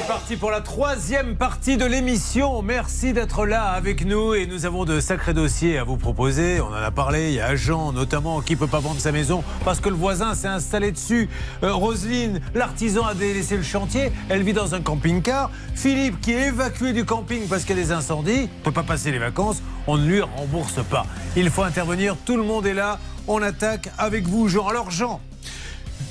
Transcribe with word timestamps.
c'est 0.00 0.06
parti 0.06 0.36
pour 0.36 0.50
la 0.50 0.60
troisième 0.60 1.34
partie 1.34 1.76
de 1.76 1.84
l'émission. 1.84 2.62
Merci 2.62 3.12
d'être 3.12 3.46
là 3.46 3.70
avec 3.70 4.04
nous 4.04 4.34
et 4.34 4.46
nous 4.46 4.64
avons 4.64 4.84
de 4.84 5.00
sacrés 5.00 5.34
dossiers 5.34 5.78
à 5.78 5.84
vous 5.84 5.96
proposer. 5.96 6.60
On 6.60 6.68
en 6.68 6.74
a 6.74 6.90
parlé. 6.90 7.28
Il 7.28 7.34
y 7.34 7.40
a 7.40 7.56
Jean 7.56 7.92
notamment 7.92 8.40
qui 8.40 8.54
peut 8.54 8.66
pas 8.66 8.78
vendre 8.78 9.00
sa 9.00 9.12
maison 9.12 9.42
parce 9.64 9.80
que 9.80 9.88
le 9.88 9.96
voisin 9.96 10.34
s'est 10.34 10.48
installé 10.48 10.92
dessus. 10.92 11.28
Euh, 11.62 11.72
Roselyne, 11.72 12.40
l'artisan 12.54 13.06
a 13.06 13.14
délaissé 13.14 13.56
le 13.56 13.62
chantier. 13.62 14.12
Elle 14.28 14.42
vit 14.42 14.52
dans 14.52 14.74
un 14.74 14.80
camping-car. 14.80 15.50
Philippe 15.74 16.20
qui 16.20 16.32
est 16.32 16.48
évacué 16.48 16.92
du 16.92 17.04
camping 17.04 17.48
parce 17.48 17.64
qu'il 17.64 17.76
y 17.76 17.80
a 17.80 17.82
des 17.82 17.92
incendies. 17.92 18.48
Peut 18.62 18.72
pas 18.72 18.84
passer 18.84 19.10
les 19.10 19.18
vacances. 19.18 19.62
On 19.86 19.96
ne 19.96 20.06
lui 20.06 20.20
rembourse 20.20 20.80
pas. 20.88 21.06
Il 21.34 21.50
faut 21.50 21.62
intervenir. 21.62 22.16
Tout 22.24 22.36
le 22.36 22.44
monde 22.44 22.66
est 22.66 22.74
là. 22.74 23.00
On 23.26 23.42
attaque 23.42 23.90
avec 23.98 24.28
vous, 24.28 24.48
Jean. 24.48 24.68
Alors 24.68 24.90
Jean, 24.90 25.20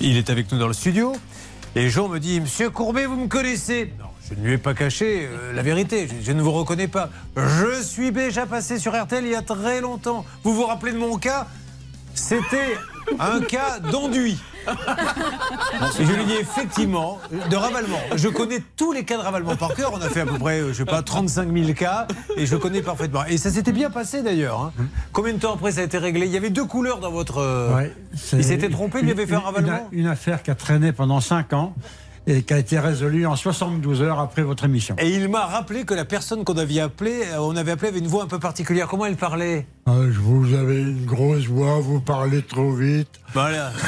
il 0.02 0.18
est 0.18 0.30
avec 0.30 0.52
nous 0.52 0.60
dans 0.60 0.68
le 0.68 0.74
studio. 0.74 1.14
Et 1.78 1.92
Jean 1.92 2.08
me 2.08 2.20
dit, 2.20 2.42
Monsieur 2.42 2.72
Courbet, 2.72 3.06
vous 3.06 3.18
me 3.18 3.28
connaissez 3.28 3.94
Non, 4.00 4.08
je 4.28 4.34
ne 4.34 4.44
lui 4.44 4.54
ai 4.54 4.58
pas 4.58 4.74
caché 4.74 5.28
euh, 5.32 5.54
la 5.54 5.62
vérité. 5.62 6.08
Je, 6.08 6.26
je 6.26 6.32
ne 6.32 6.42
vous 6.42 6.52
reconnais 6.52 6.88
pas. 6.88 7.12
Je 7.36 7.84
suis 7.84 8.12
déjà 8.12 8.48
passé 8.48 8.80
sur 8.80 9.00
RTL 9.00 9.24
il 9.24 9.30
y 9.30 9.36
a 9.36 9.44
très 9.44 9.80
longtemps. 9.80 10.26
Vous 10.44 10.56
vous 10.56 10.66
rappelez 10.66 10.92
de 10.92 10.98
mon 10.98 11.20
cas? 11.20 11.46
C'était 12.16 12.78
un 13.20 13.42
cas 13.42 13.80
d'enduit. 13.80 14.38
Et 16.00 16.06
je 16.06 16.12
lui 16.12 16.26
dis 16.26 16.34
effectivement, 16.42 17.20
de 17.50 17.56
ravalement. 17.56 18.00
Je 18.16 18.28
connais 18.28 18.62
tous 18.76 18.92
les 18.92 19.06
cas 19.06 19.18
de 19.18 19.22
ravalement 19.22 19.56
par 19.56 19.74
cœur. 19.76 19.92
On 19.94 20.02
a 20.02 20.10
fait 20.10 20.22
à 20.22 20.26
peu 20.26 20.38
près, 20.38 20.60
je 20.68 20.74
sais 20.74 20.86
pas, 20.86 21.02
35 21.02 21.52
000 21.54 21.74
cas 21.74 22.08
et 22.36 22.46
je 22.46 22.56
connais 22.58 22.82
parfaitement. 22.82 23.24
Et 23.26 23.38
ça 23.38 23.50
s'était 23.50 23.72
bien 23.72 23.90
passé 23.90 24.22
d'ailleurs. 24.24 24.60
hein. 24.62 24.74
Combien 25.14 25.34
de 25.34 25.40
temps 25.40 25.54
après 25.54 25.72
ça 25.72 25.82
a 25.82 25.84
été 25.84 25.98
réglé? 25.98 26.26
Il 26.26 26.32
y 26.34 26.38
avait 26.38 26.50
deux 26.50 26.66
couleurs 26.66 27.00
dans 27.00 27.12
votre. 27.12 27.38
euh, 27.38 27.76
Ouais, 27.76 27.94
il 28.34 28.44
s'était 28.44 28.70
trompé, 28.70 29.00
il 29.00 29.06
lui 29.06 29.12
avait 29.12 29.26
fait 29.26 29.36
un 29.36 29.40
une- 29.40 29.46
ravalement? 29.46 29.88
une, 29.92 30.00
une 30.02 30.08
affaire 30.08 30.44
qui 30.44 30.52
a 30.52 30.56
traîné 30.56 30.92
pendant 30.92 31.22
5 31.22 31.54
ans 31.54 31.74
et 32.28 32.44
qui 32.44 32.54
a 32.54 32.58
été 32.58 32.78
résolue 32.78 33.26
en 33.26 33.36
72 33.36 34.02
heures 34.02 34.20
après 34.20 34.44
votre 34.44 34.66
émission. 34.66 34.96
Et 35.00 35.10
il 35.10 35.30
m'a 35.30 35.46
rappelé 35.46 35.86
que 35.86 35.94
la 35.94 36.06
personne 36.06 36.44
qu'on 36.44 36.58
avait 36.58 36.82
appelée, 36.82 37.22
euh, 37.32 37.38
on 37.40 37.56
avait 37.56 37.72
appelé 37.72 37.88
avait 37.88 38.00
une 38.00 38.08
voix 38.08 38.24
un 38.24 38.28
peu 38.28 38.38
particulière. 38.38 38.88
Comment 38.88 39.06
elle 39.06 39.16
parlait? 39.16 39.66
Ah, 39.86 39.94
je 40.12 40.20
vous 40.20 40.54
avez 40.54 40.82
une 40.82 41.06
grosse 41.06 41.46
voix, 41.46 41.80
vous 41.80 42.02
parlez 42.02 42.42
trop 42.42 42.74
vite. 42.74 43.22
Voilà. 43.34 43.72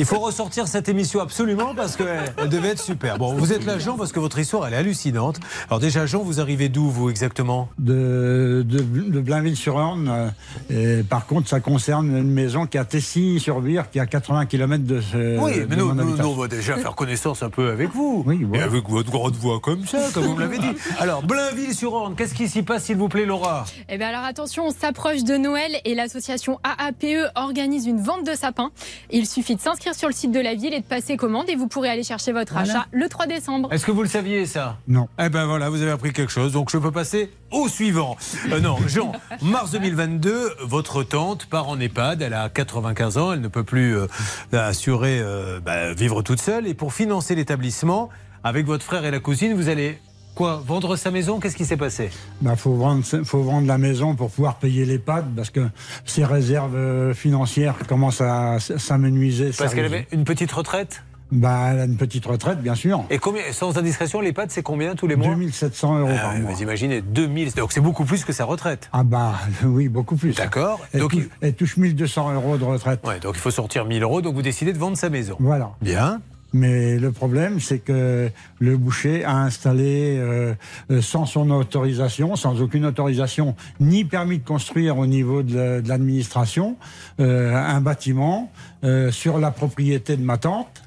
Il 0.00 0.06
faut 0.06 0.18
ressortir 0.18 0.66
cette 0.66 0.88
émission 0.88 1.20
absolument 1.20 1.74
parce 1.74 1.94
qu'elle 1.94 2.32
elle 2.38 2.48
devait 2.48 2.68
être 2.68 2.80
super. 2.82 3.18
Bon, 3.18 3.34
vous 3.34 3.52
êtes 3.52 3.66
là, 3.66 3.78
Jean, 3.78 3.98
parce 3.98 4.12
que 4.12 4.18
votre 4.18 4.38
histoire, 4.38 4.66
elle 4.66 4.72
est 4.72 4.78
hallucinante. 4.78 5.38
Alors 5.68 5.78
déjà, 5.78 6.06
Jean, 6.06 6.20
vous 6.22 6.40
arrivez 6.40 6.70
d'où, 6.70 6.88
vous, 6.88 7.10
exactement? 7.10 7.68
De, 7.78 8.64
de, 8.66 8.78
de 8.78 9.20
Blainville-sur-Orne. 9.20 10.32
euh, 10.70 11.02
par 11.02 11.26
contre, 11.26 11.50
ça 11.50 11.60
concerne 11.60 12.16
une 12.16 12.30
maison 12.30 12.64
qui 12.66 12.78
est 12.78 12.80
à 12.80 12.86
Tessy-sur-Vire, 12.86 13.90
qui 13.90 13.98
est 13.98 14.00
à 14.00 14.06
80 14.06 14.46
km 14.46 14.84
de 14.84 15.02
ce. 15.02 15.38
Oui, 15.38 15.66
mais 15.68 15.76
nous, 15.76 15.92
nous, 15.92 16.24
on 16.24 16.34
va 16.34 16.48
déjà 16.48 16.78
faire 16.78 16.94
connaissance 16.94 17.42
un 17.42 17.50
peu 17.50 17.70
avec 17.70 17.90
vous. 17.90 18.24
Oui, 18.26 18.46
Et 18.54 18.62
avec 18.62 18.88
votre 18.88 19.10
grande 19.10 19.34
voix 19.36 19.60
comme 19.60 19.86
ça, 19.86 19.98
comme 20.14 20.24
vous 20.24 20.34
me 20.34 20.40
l'avez 20.40 20.60
dit. 20.60 20.72
Alors, 20.98 21.22
Blainville-sur-Orne, 21.24 22.14
qu'est-ce 22.16 22.32
qui 22.32 22.48
s'y 22.48 22.62
passe, 22.62 22.84
s'il 22.84 22.96
vous 22.96 23.10
plaît, 23.10 23.26
Laura? 23.26 23.66
Eh 23.90 23.98
bien 23.98 24.08
alors 24.08 24.24
attention, 24.24 24.68
on 24.68 24.70
s'approche 24.70 25.24
de 25.24 25.36
Noël 25.36 25.72
et 25.84 25.94
l'association 25.94 26.58
AAPE 26.64 27.30
organise 27.34 27.84
une 27.84 28.00
vente 28.00 28.24
de 28.26 28.34
sapins. 28.34 28.70
Il 29.10 29.26
suffit 29.26 29.56
de 29.56 29.60
s'inscrire 29.60 29.89
sur 29.94 30.08
le 30.08 30.14
site 30.14 30.32
de 30.32 30.40
la 30.40 30.54
ville 30.54 30.72
et 30.74 30.80
de 30.80 30.84
passer 30.84 31.16
commande 31.16 31.48
et 31.48 31.56
vous 31.56 31.66
pourrez 31.68 31.88
aller 31.88 32.02
chercher 32.02 32.32
votre 32.32 32.52
Voilà. 32.52 32.70
achat 32.72 32.86
le 32.92 33.08
3 33.08 33.26
décembre. 33.26 33.72
Est-ce 33.72 33.84
que 33.86 33.90
vous 33.90 34.02
le 34.02 34.08
saviez, 34.08 34.46
ça? 34.46 34.78
Non. 34.88 35.08
Eh 35.18 35.28
ben 35.28 35.46
voilà, 35.46 35.68
vous 35.70 35.82
avez 35.82 35.90
appris 35.90 36.12
quelque 36.12 36.32
chose, 36.32 36.52
donc 36.52 36.70
je 36.70 36.78
peux 36.78 36.90
passer 36.92 37.30
au 37.50 37.68
suivant. 37.68 38.16
Euh, 38.50 38.60
non, 38.60 38.76
Jean, 38.86 39.12
mars 39.42 39.70
2022, 39.72 40.50
votre 40.62 41.02
tante 41.02 41.46
part 41.46 41.68
en 41.68 41.78
EHPAD, 41.80 42.22
elle 42.22 42.34
a 42.34 42.48
95 42.48 43.18
ans, 43.18 43.32
elle 43.32 43.40
ne 43.40 43.48
peut 43.48 43.64
plus 43.64 43.96
euh, 43.96 44.06
assurer 44.52 45.20
euh, 45.20 45.60
bah, 45.60 45.92
vivre 45.92 46.22
toute 46.22 46.40
seule, 46.40 46.66
et 46.66 46.74
pour 46.74 46.92
financer 46.94 47.34
l'établissement, 47.34 48.08
avec 48.44 48.66
votre 48.66 48.84
frère 48.84 49.04
et 49.04 49.10
la 49.10 49.20
cousine, 49.20 49.54
vous 49.54 49.68
allez 49.68 49.98
quoi 50.34 50.62
Vendre 50.66 50.96
sa 50.96 51.10
maison 51.10 51.40
Qu'est-ce 51.40 51.56
qui 51.56 51.64
s'est 51.64 51.76
passé? 51.76 52.10
Bah, 52.40 52.56
faut 52.56 52.74
vendre, 52.74 53.04
faut 53.24 53.42
vendre 53.42 53.66
la 53.66 53.78
maison 53.78 54.14
pour 54.14 54.30
pouvoir 54.30 54.56
payer 54.56 54.84
les 54.84 54.98
pattes 54.98 55.26
parce 55.34 55.50
que 55.50 55.68
ses 56.04 56.24
réserves 56.24 56.76
euh, 56.76 57.14
financières 57.14 57.74
commencent 57.88 58.20
à 58.20 58.58
s'amenuiser. 58.60 59.50
Parce 59.56 59.74
qu'elle 59.74 59.84
avait 59.84 60.06
une 60.12 60.24
petite 60.24 60.52
retraite? 60.52 61.02
Bah, 61.32 61.68
elle 61.72 61.78
a 61.78 61.84
une 61.84 61.96
petite 61.96 62.26
retraite, 62.26 62.60
bien 62.60 62.74
sûr. 62.74 63.04
Et 63.08 63.18
combien, 63.18 63.42
sans 63.52 63.78
indiscretion, 63.78 64.20
l'EHPAD, 64.20 64.50
c'est 64.50 64.64
combien 64.64 64.96
tous 64.96 65.06
les 65.06 65.14
mois? 65.14 65.28
2700 65.28 65.98
euros 66.00 66.10
Ah 66.12 66.22
par 66.22 66.34
mois. 66.36 66.50
Vous 66.52 66.62
imaginez, 66.62 67.02
2000, 67.02 67.52
donc 67.54 67.70
c'est 67.70 67.80
beaucoup 67.80 68.04
plus 68.04 68.24
que 68.24 68.32
sa 68.32 68.44
retraite. 68.44 68.88
Ah 68.92 69.04
bah 69.04 69.34
oui, 69.64 69.88
beaucoup 69.88 70.16
plus. 70.16 70.34
D'accord. 70.34 70.80
Elle, 70.92 71.00
Donc, 71.00 71.12
touche, 71.12 71.28
elle 71.40 71.54
touche 71.54 71.76
1200 71.76 72.34
euros 72.34 72.56
de 72.56 72.64
retraite. 72.64 73.06
Ouais, 73.06 73.20
donc 73.20 73.36
il 73.36 73.40
faut 73.40 73.52
sortir 73.52 73.84
1000 73.84 74.02
euros, 74.02 74.22
donc 74.22 74.34
vous 74.34 74.42
décidez 74.42 74.72
de 74.72 74.78
vendre 74.78 74.96
sa 74.96 75.08
maison. 75.08 75.36
Voilà. 75.38 75.70
Bien. 75.80 76.20
Mais 76.52 76.98
le 76.98 77.12
problème, 77.12 77.60
c'est 77.60 77.78
que 77.78 78.28
le 78.58 78.76
boucher 78.76 79.24
a 79.24 79.36
installé, 79.38 80.16
euh, 80.18 80.54
euh, 80.90 81.00
sans 81.00 81.26
son 81.26 81.50
autorisation, 81.50 82.34
sans 82.36 82.60
aucune 82.60 82.84
autorisation, 82.86 83.54
ni 83.78 84.04
permis 84.04 84.38
de 84.38 84.44
construire 84.44 84.98
au 84.98 85.06
niveau 85.06 85.42
de 85.42 85.54
la- 85.56 85.80
de 85.80 85.88
l'administration, 85.88 86.76
euh, 87.20 87.54
un 87.54 87.80
bâtiment 87.80 88.50
euh, 88.84 89.10
sur 89.12 89.38
la 89.38 89.50
propriété 89.50 90.16
de 90.16 90.22
ma 90.24 90.38
tante. 90.38 90.82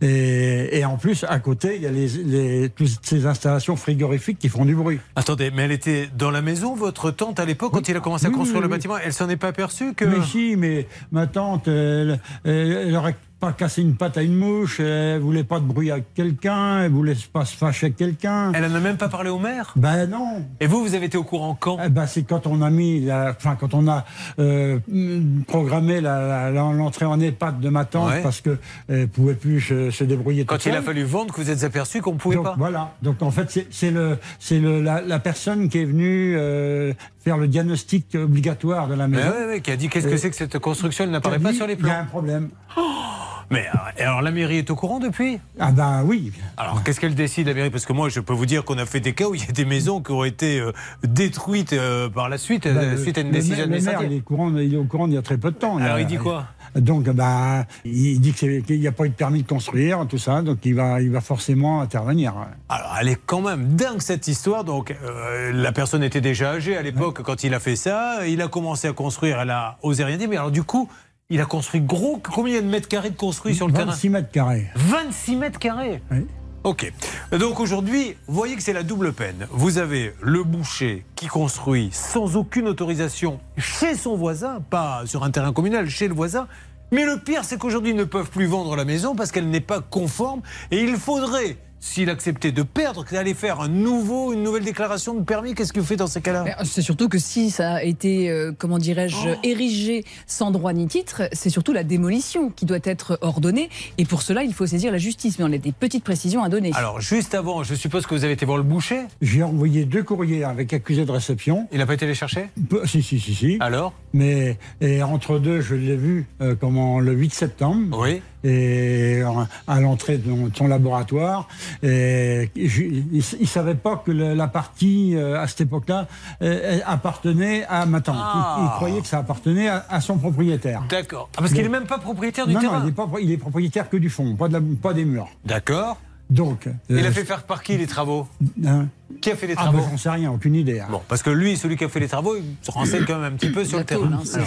Et, 0.00 0.78
et 0.78 0.84
en 0.84 0.96
plus, 0.96 1.24
à 1.28 1.40
côté, 1.40 1.74
il 1.74 1.82
y 1.82 1.86
a 1.86 1.90
les, 1.90 2.06
les- 2.08 2.68
toutes 2.68 2.88
ces 3.02 3.26
installations 3.26 3.74
frigorifiques 3.74 4.38
qui 4.38 4.48
font 4.48 4.64
du 4.64 4.76
bruit. 4.76 5.00
Attendez, 5.16 5.50
mais 5.52 5.62
elle 5.62 5.72
était 5.72 6.08
dans 6.16 6.30
la 6.30 6.40
maison, 6.42 6.76
votre 6.76 7.10
tante, 7.10 7.40
à 7.40 7.44
l'époque, 7.44 7.72
quand 7.72 7.88
il 7.88 7.96
a 7.96 8.00
commencé 8.00 8.26
à 8.26 8.30
construire 8.30 8.58
oui, 8.58 8.62
le 8.62 8.68
bâtiment 8.68 8.96
Elle 8.98 9.12
s'en 9.12 9.28
est 9.28 9.36
pas 9.36 9.48
aperçue 9.48 9.94
que. 9.94 10.04
Mais 10.04 10.24
si, 10.24 10.54
mais 10.56 10.86
ma 11.10 11.26
tante, 11.26 11.66
elle, 11.66 12.20
elle, 12.44 12.52
elle 12.88 12.94
aurait 12.96 13.16
pas 13.40 13.52
cassé 13.52 13.82
une 13.82 13.94
patte 13.94 14.18
à 14.18 14.22
une 14.22 14.34
mouche, 14.34 14.80
elle 14.80 15.20
voulait 15.20 15.44
pas 15.44 15.60
de 15.60 15.64
bruit 15.64 15.92
avec 15.92 16.12
quelqu'un, 16.14 16.82
elle 16.82 16.90
voulait 16.90 17.16
pas 17.32 17.44
se 17.44 17.56
fâcher 17.56 17.86
avec 17.86 17.96
quelqu'un. 17.96 18.52
Elle 18.52 18.70
n'a 18.72 18.80
même 18.80 18.96
pas 18.96 19.08
parlé 19.08 19.30
au 19.30 19.38
maire? 19.38 19.72
Ben 19.76 20.06
non. 20.06 20.44
Et 20.58 20.66
vous, 20.66 20.82
vous 20.82 20.94
avez 20.94 21.06
été 21.06 21.16
au 21.16 21.22
courant 21.22 21.56
quand? 21.58 21.78
Eh 21.84 21.88
ben, 21.88 22.06
c'est 22.06 22.24
quand 22.24 22.48
on 22.48 22.62
a 22.62 22.70
mis, 22.70 23.00
la- 23.00 23.34
enfin 23.36 23.56
quand 23.58 23.74
on 23.74 23.86
a 23.86 24.04
euh, 24.40 24.80
mm, 24.88 25.42
programmé 25.46 26.00
l'entrée 26.00 27.04
en 27.04 27.20
EHPAD 27.20 27.60
de 27.60 27.68
ma 27.68 27.84
tante 27.84 28.08
Ouais. 28.10 28.22
parce 28.22 28.40
que 28.40 28.58
elle 28.88 29.06
pouvait 29.08 29.34
plus 29.34 29.60
se, 29.60 29.90
se 29.90 30.02
débrouiller. 30.04 30.44
Quand 30.44 30.64
il 30.66 30.72
a 30.72 30.82
fallu 30.82 31.04
vendre, 31.04 31.32
que 31.34 31.40
vous 31.40 31.50
êtes 31.50 31.62
aperçu 31.62 32.00
qu'on 32.00 32.14
ne 32.14 32.18
pouvait 32.18 32.36
Donc, 32.36 32.44
pas 32.44 32.54
Voilà. 32.58 32.94
Donc 33.02 33.22
en 33.22 33.30
fait, 33.30 33.50
c'est- 33.50 33.66
c'est 33.70 33.90
le, 33.90 34.18
c'est 34.40 34.58
le, 34.58 34.80
la, 34.82 35.00
la 35.00 35.18
personne 35.20 35.68
qui 35.68 35.78
est 35.78 35.84
venue 35.84 36.34
euh, 36.36 36.92
faire 37.28 37.36
le 37.36 37.46
diagnostic 37.48 38.14
obligatoire 38.14 38.88
de 38.88 38.94
la 38.94 39.06
Mais 39.06 39.18
maison. 39.18 39.28
ouais, 39.30 39.46
ouais, 39.46 39.60
qui 39.60 39.70
a 39.70 39.76
dit 39.76 39.88
qu'est-ce 39.90 40.08
que 40.08 40.16
c'est 40.16 40.30
que 40.30 40.36
cette 40.36 40.58
construction 40.58 41.04
Elle 41.04 41.10
n'apparaît 41.10 41.38
pas 41.38 41.52
sur 41.52 41.66
les 41.66 41.74
Il 41.74 41.80
y 41.86 41.90
a 41.90 41.92
plans. 41.92 42.00
un 42.00 42.04
problème. 42.06 42.48
Mais 43.50 43.64
euh, 43.66 44.02
alors 44.04 44.20
la 44.20 44.30
mairie 44.30 44.58
est 44.58 44.70
au 44.70 44.76
courant 44.76 44.98
depuis? 44.98 45.38
Ah 45.58 45.72
ben 45.72 46.02
oui. 46.04 46.32
Alors 46.58 46.82
qu'est-ce 46.84 47.00
qu'elle 47.00 47.14
décide 47.14 47.46
la 47.48 47.54
mairie? 47.54 47.70
Parce 47.70 47.86
que 47.86 47.94
moi 47.94 48.10
je 48.10 48.20
peux 48.20 48.34
vous 48.34 48.44
dire 48.44 48.62
qu'on 48.64 48.76
a 48.76 48.84
fait 48.84 49.00
des 49.00 49.14
cas 49.14 49.26
où 49.26 49.34
il 49.34 49.40
y 49.42 49.48
a 49.48 49.52
des 49.52 49.64
maisons 49.64 50.02
qui 50.02 50.12
ont 50.12 50.24
été 50.24 50.60
euh, 50.60 50.72
détruites 51.02 51.72
euh, 51.72 52.10
par 52.10 52.28
la 52.28 52.36
suite, 52.36 52.64
Ben, 52.64 52.76
euh, 52.76 52.90
le- 52.92 52.96
suite 52.98 53.16
à 53.16 53.22
une 53.22 53.28
le 53.28 53.32
décision 53.32 53.64
le 53.66 53.80
maire, 53.80 54.02
il 54.04 54.12
est, 54.12 54.20
courant, 54.20 54.54
il 54.54 54.74
est 54.74 54.76
au 54.76 54.84
courant 54.84 55.06
il 55.06 55.14
y 55.14 55.16
a 55.16 55.22
très 55.22 55.38
peu 55.38 55.50
de 55.50 55.56
temps. 55.56 55.78
Alors 55.78 55.98
il 55.98 56.06
dit 56.06 56.18
quoi? 56.18 56.44
Donc, 56.74 57.08
bah, 57.10 57.64
il 57.84 58.20
dit 58.20 58.32
qu'il 58.32 58.62
n'y 58.68 58.86
a 58.86 58.92
pas 58.92 59.06
eu 59.06 59.10
de 59.10 59.14
permis 59.14 59.42
de 59.42 59.48
construire, 59.48 60.06
tout 60.08 60.18
ça, 60.18 60.42
donc 60.42 60.58
il 60.64 60.74
va, 60.74 61.00
il 61.00 61.10
va 61.10 61.20
forcément 61.20 61.80
intervenir. 61.80 62.34
Alors, 62.68 62.96
elle 63.00 63.08
est 63.08 63.20
quand 63.26 63.40
même 63.40 63.64
dingue 63.74 64.00
cette 64.00 64.28
histoire. 64.28 64.64
Donc, 64.64 64.94
euh, 65.02 65.52
la 65.52 65.72
personne 65.72 66.02
était 66.02 66.20
déjà 66.20 66.52
âgée 66.52 66.76
à 66.76 66.82
l'époque 66.82 67.22
quand 67.22 67.44
il 67.44 67.54
a 67.54 67.60
fait 67.60 67.76
ça. 67.76 68.26
Il 68.26 68.42
a 68.42 68.48
commencé 68.48 68.88
à 68.88 68.92
construire, 68.92 69.40
elle 69.40 69.50
a 69.50 69.78
osé 69.82 70.04
rien 70.04 70.16
dire. 70.16 70.28
Mais 70.28 70.36
alors, 70.36 70.50
du 70.50 70.62
coup, 70.62 70.88
il 71.30 71.40
a 71.40 71.46
construit 71.46 71.80
gros. 71.80 72.20
Combien 72.32 72.60
de 72.60 72.66
mètres 72.66 72.88
carrés 72.88 73.10
de 73.10 73.16
construit 73.16 73.54
sur 73.54 73.66
le 73.66 73.72
terrain? 73.72 73.86
26 73.86 74.08
mètres 74.08 74.30
carrés. 74.30 74.66
26 74.76 75.36
mètres 75.36 75.58
carrés? 75.58 76.02
Oui. 76.10 76.26
Ok. 76.64 76.92
Donc 77.32 77.60
aujourd'hui, 77.60 78.16
vous 78.26 78.34
voyez 78.34 78.56
que 78.56 78.62
c'est 78.62 78.72
la 78.72 78.82
double 78.82 79.12
peine. 79.12 79.46
Vous 79.50 79.78
avez 79.78 80.12
le 80.20 80.42
boucher 80.42 81.04
qui 81.14 81.26
construit 81.26 81.90
sans 81.92 82.36
aucune 82.36 82.66
autorisation 82.66 83.40
chez 83.56 83.94
son 83.94 84.16
voisin, 84.16 84.60
pas 84.68 85.02
sur 85.06 85.22
un 85.22 85.30
terrain 85.30 85.52
communal, 85.52 85.88
chez 85.88 86.08
le 86.08 86.14
voisin. 86.14 86.48
Mais 86.90 87.04
le 87.04 87.18
pire, 87.18 87.44
c'est 87.44 87.58
qu'aujourd'hui, 87.58 87.92
ils 87.92 87.96
ne 87.96 88.04
peuvent 88.04 88.30
plus 88.30 88.46
vendre 88.46 88.74
la 88.74 88.84
maison 88.84 89.14
parce 89.14 89.30
qu'elle 89.30 89.48
n'est 89.48 89.60
pas 89.60 89.80
conforme. 89.80 90.40
Et 90.70 90.82
il 90.82 90.96
faudrait, 90.96 91.58
s'il 91.80 92.10
acceptait 92.10 92.52
de 92.52 92.62
perdre, 92.62 93.04
d'aller 93.10 93.34
faire 93.34 93.60
un 93.60 93.68
nouveau, 93.68 94.32
une 94.32 94.42
nouvelle 94.42 94.64
déclaration 94.64 95.14
de 95.14 95.22
permis. 95.22 95.54
Qu'est-ce 95.54 95.72
que 95.72 95.80
vous 95.80 95.86
faites 95.86 95.98
dans 95.98 96.06
ces 96.06 96.20
cas-là? 96.20 96.44
Mais 96.44 96.54
C'est 96.64 96.82
surtout 96.82 97.08
que 97.08 97.18
si 97.18 97.50
ça 97.50 97.74
a 97.74 97.82
été, 97.82 98.30
euh, 98.30 98.52
comment 98.56 98.78
dirais-je, 98.78 99.16
Oh. 99.30 99.38
érigé 99.42 100.04
sans 100.26 100.50
droit 100.50 100.72
ni 100.72 100.86
titre, 100.86 101.22
c'est 101.32 101.50
surtout 101.50 101.72
la 101.72 101.84
démolition 101.84 102.50
qui 102.50 102.66
doit 102.66 102.78
être 102.84 103.18
ordonnée. 103.22 103.68
Et 103.98 104.04
pour 104.04 104.22
cela, 104.22 104.42
il 104.44 104.52
faut 104.54 104.66
saisir 104.66 104.90
la 104.92 104.98
justice. 104.98 105.38
Mais 105.38 105.44
on 105.44 105.52
a 105.52 105.58
des 105.58 105.72
petites 105.72 106.04
précisions 106.04 106.42
à 106.42 106.48
donner. 106.48 106.70
Alors, 106.74 107.00
juste 107.00 107.34
avant, 107.34 107.62
je 107.62 107.74
suppose 107.74 108.06
que 108.06 108.14
vous 108.14 108.24
avez 108.24 108.32
été 108.34 108.44
voir 108.46 108.58
le 108.58 108.64
boucher? 108.64 109.02
J'ai 109.20 109.42
envoyé 109.42 109.84
deux 109.84 110.02
courriers 110.02 110.44
avec 110.44 110.72
accusé 110.72 111.04
de 111.04 111.10
réception. 111.12 111.68
Il 111.72 111.78
n'a 111.78 111.86
pas 111.86 111.94
été 111.94 112.06
les 112.06 112.14
chercher? 112.14 112.48
Peu- 112.68 112.86
Si, 112.86 113.02
si, 113.02 113.20
si, 113.20 113.34
si. 113.34 113.56
Alors? 113.60 113.92
Mais 114.12 114.56
et 114.80 115.02
entre 115.02 115.38
deux, 115.38 115.60
je 115.60 115.74
l'ai 115.74 115.96
vu 115.96 116.26
euh, 116.40 116.54
comment, 116.58 116.98
le 117.00 117.12
8 117.12 117.34
septembre. 117.34 117.98
Oui. 118.00 118.22
Et 118.44 119.20
euh, 119.22 119.28
à 119.66 119.80
l'entrée 119.80 120.18
de 120.18 120.32
son- 120.54 120.66
laboratoire. 120.68 121.48
Et 121.82 122.50
il 122.54 123.22
ne 123.40 123.46
savait 123.46 123.74
pas 123.74 124.02
que 124.04 124.10
la 124.12 124.48
partie, 124.48 125.14
euh, 125.16 125.40
à 125.40 125.46
cette 125.46 125.62
époque-là, 125.62 126.06
euh, 126.42 126.78
appartenait 126.86 127.64
à 127.68 127.86
ma 127.86 128.00
tante. 128.00 128.16
Il- 128.16 128.20
Ah. 128.22 128.58
Il, 128.62 128.68
croyait 128.76 129.00
que 129.00 129.06
ça 129.06 129.18
appartenait 129.18 129.68
à, 129.68 129.84
à 129.90 130.00
son 130.00 130.18
propriétaire. 130.18 130.82
D'accord. 130.88 131.28
Ah, 131.36 131.40
parce 131.40 131.52
qu'il 131.52 131.62
n'est 131.62 131.68
même 131.68 131.86
pas 131.86 131.98
propriétaire 131.98 132.46
du 132.46 132.54
non, 132.54 132.60
terrain. 132.60 132.78
non, 132.80 132.84
il 132.84 132.88
est, 132.90 132.92
pas, 132.92 133.08
il 133.20 133.30
est 133.32 133.36
propriétaire 133.36 133.88
que 133.88 133.96
du 133.96 134.10
fond, 134.10 134.34
pas, 134.36 134.48
de 134.48 134.54
la- 134.54 134.60
pas 134.80 134.92
des 134.94 135.04
murs. 135.04 135.28
D'accord. 135.44 135.98
Donc, 136.30 136.68
Il 136.90 136.96
euh, 136.98 137.08
a 137.08 137.10
fait 137.10 137.24
faire 137.24 137.44
par 137.44 137.62
qui 137.62 137.76
les 137.78 137.86
travaux? 137.86 138.26
Hein? 138.64 138.86
Qui 139.22 139.30
a 139.30 139.36
fait 139.36 139.46
les 139.46 139.54
Ah, 139.56 139.62
travaux 139.62 139.78
ben, 139.78 139.84
j'en 139.90 139.96
sais 139.96 140.10
rien, 140.10 140.30
aucune 140.30 140.54
idée. 140.54 140.80
hein. 140.80 140.86
Bon, 140.90 141.00
parce 141.08 141.22
que 141.22 141.30
lui, 141.30 141.56
celui 141.56 141.76
qui 141.76 141.84
a 141.84 141.88
fait 141.88 141.98
les 142.00 142.08
travaux, 142.08 142.36
il 142.36 142.44
se 142.62 142.70
renseigne 142.70 143.04
quand 143.06 143.18
même 143.18 143.32
un 143.32 143.36
petit 143.36 143.48
peu 143.50 143.64
sur 143.64 143.78
La 143.78 143.82
le 143.82 143.86
terrain. 143.86 144.10
hein, 144.12 144.20
c'est- 144.24 144.38